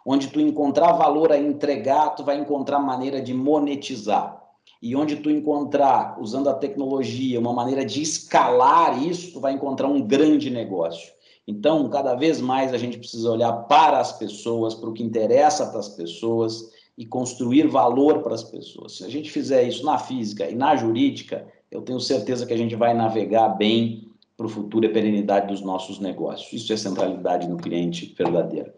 Onde 0.05 0.29
tu 0.29 0.39
encontrar 0.39 0.93
valor 0.93 1.33
a 1.33 1.37
entregar, 1.37 2.11
tu 2.11 2.23
vai 2.23 2.39
encontrar 2.39 2.79
maneira 2.79 3.21
de 3.21 3.33
monetizar. 3.33 4.46
E 4.81 4.95
onde 4.95 5.17
tu 5.17 5.29
encontrar, 5.29 6.17
usando 6.21 6.49
a 6.49 6.53
tecnologia, 6.53 7.39
uma 7.39 7.53
maneira 7.53 7.83
de 7.83 8.01
escalar 8.01 9.01
isso, 9.03 9.33
tu 9.33 9.39
vai 9.39 9.53
encontrar 9.53 9.87
um 9.87 10.01
grande 10.01 10.49
negócio. 10.49 11.11
Então, 11.47 11.89
cada 11.89 12.13
vez 12.13 12.41
mais 12.41 12.73
a 12.73 12.77
gente 12.77 12.97
precisa 12.97 13.31
olhar 13.31 13.53
para 13.53 13.99
as 13.99 14.11
pessoas, 14.11 14.75
para 14.75 14.89
o 14.89 14.93
que 14.93 15.01
interessa 15.01 15.67
para 15.67 15.79
as 15.79 15.89
pessoas 15.89 16.69
e 16.97 17.05
construir 17.05 17.67
valor 17.67 18.21
para 18.21 18.35
as 18.35 18.43
pessoas. 18.43 18.97
Se 18.97 19.05
a 19.05 19.09
gente 19.09 19.31
fizer 19.31 19.63
isso 19.63 19.85
na 19.85 19.97
física 19.97 20.49
e 20.49 20.55
na 20.55 20.75
jurídica, 20.75 21.47
eu 21.71 21.81
tenho 21.81 21.99
certeza 21.99 22.45
que 22.45 22.53
a 22.53 22.57
gente 22.57 22.75
vai 22.75 22.93
navegar 22.93 23.49
bem 23.49 24.11
para 24.35 24.45
o 24.45 24.49
futuro 24.49 24.85
e 24.85 24.89
perenidade 24.89 25.47
dos 25.47 25.61
nossos 25.61 25.99
negócios. 25.99 26.51
Isso 26.53 26.71
é 26.73 26.77
centralidade 26.77 27.47
no 27.47 27.57
cliente 27.57 28.13
verdadeira. 28.17 28.73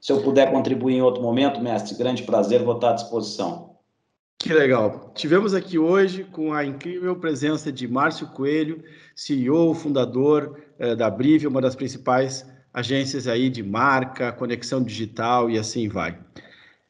Se 0.00 0.12
eu 0.12 0.22
puder 0.22 0.50
contribuir 0.50 0.96
em 0.96 1.02
outro 1.02 1.22
momento, 1.22 1.60
mestre, 1.60 1.96
grande 1.96 2.22
prazer, 2.22 2.62
vou 2.62 2.74
estar 2.74 2.90
à 2.90 2.94
disposição. 2.94 3.73
Que 4.38 4.52
legal. 4.52 5.12
Tivemos 5.14 5.54
aqui 5.54 5.78
hoje 5.78 6.24
com 6.24 6.52
a 6.52 6.64
incrível 6.64 7.16
presença 7.16 7.72
de 7.72 7.88
Márcio 7.88 8.26
Coelho, 8.28 8.82
CEO, 9.16 9.74
fundador 9.74 10.60
eh, 10.78 10.94
da 10.94 11.08
Brive, 11.08 11.46
uma 11.46 11.60
das 11.60 11.74
principais 11.74 12.44
agências 12.72 13.26
aí 13.26 13.48
de 13.48 13.62
marca, 13.62 14.32
conexão 14.32 14.82
digital 14.82 15.48
e 15.48 15.58
assim 15.58 15.88
vai. 15.88 16.18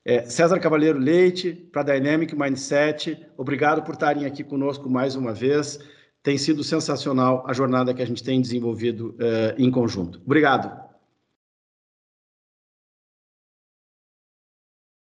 É, 0.04 0.22
César 0.22 0.58
Cavaleiro 0.58 0.98
Leite, 0.98 1.52
para 1.72 1.82
Dynamic 1.82 2.34
Mindset, 2.34 3.18
obrigado 3.36 3.82
por 3.82 3.94
estarem 3.94 4.26
aqui 4.26 4.42
conosco 4.42 4.90
mais 4.90 5.14
uma 5.14 5.32
vez. 5.32 5.78
Tem 6.22 6.36
sido 6.36 6.64
sensacional 6.64 7.44
a 7.46 7.52
jornada 7.52 7.94
que 7.94 8.02
a 8.02 8.06
gente 8.06 8.22
tem 8.22 8.40
desenvolvido 8.40 9.14
eh, 9.18 9.54
em 9.58 9.70
conjunto. 9.70 10.20
Obrigado. 10.24 10.83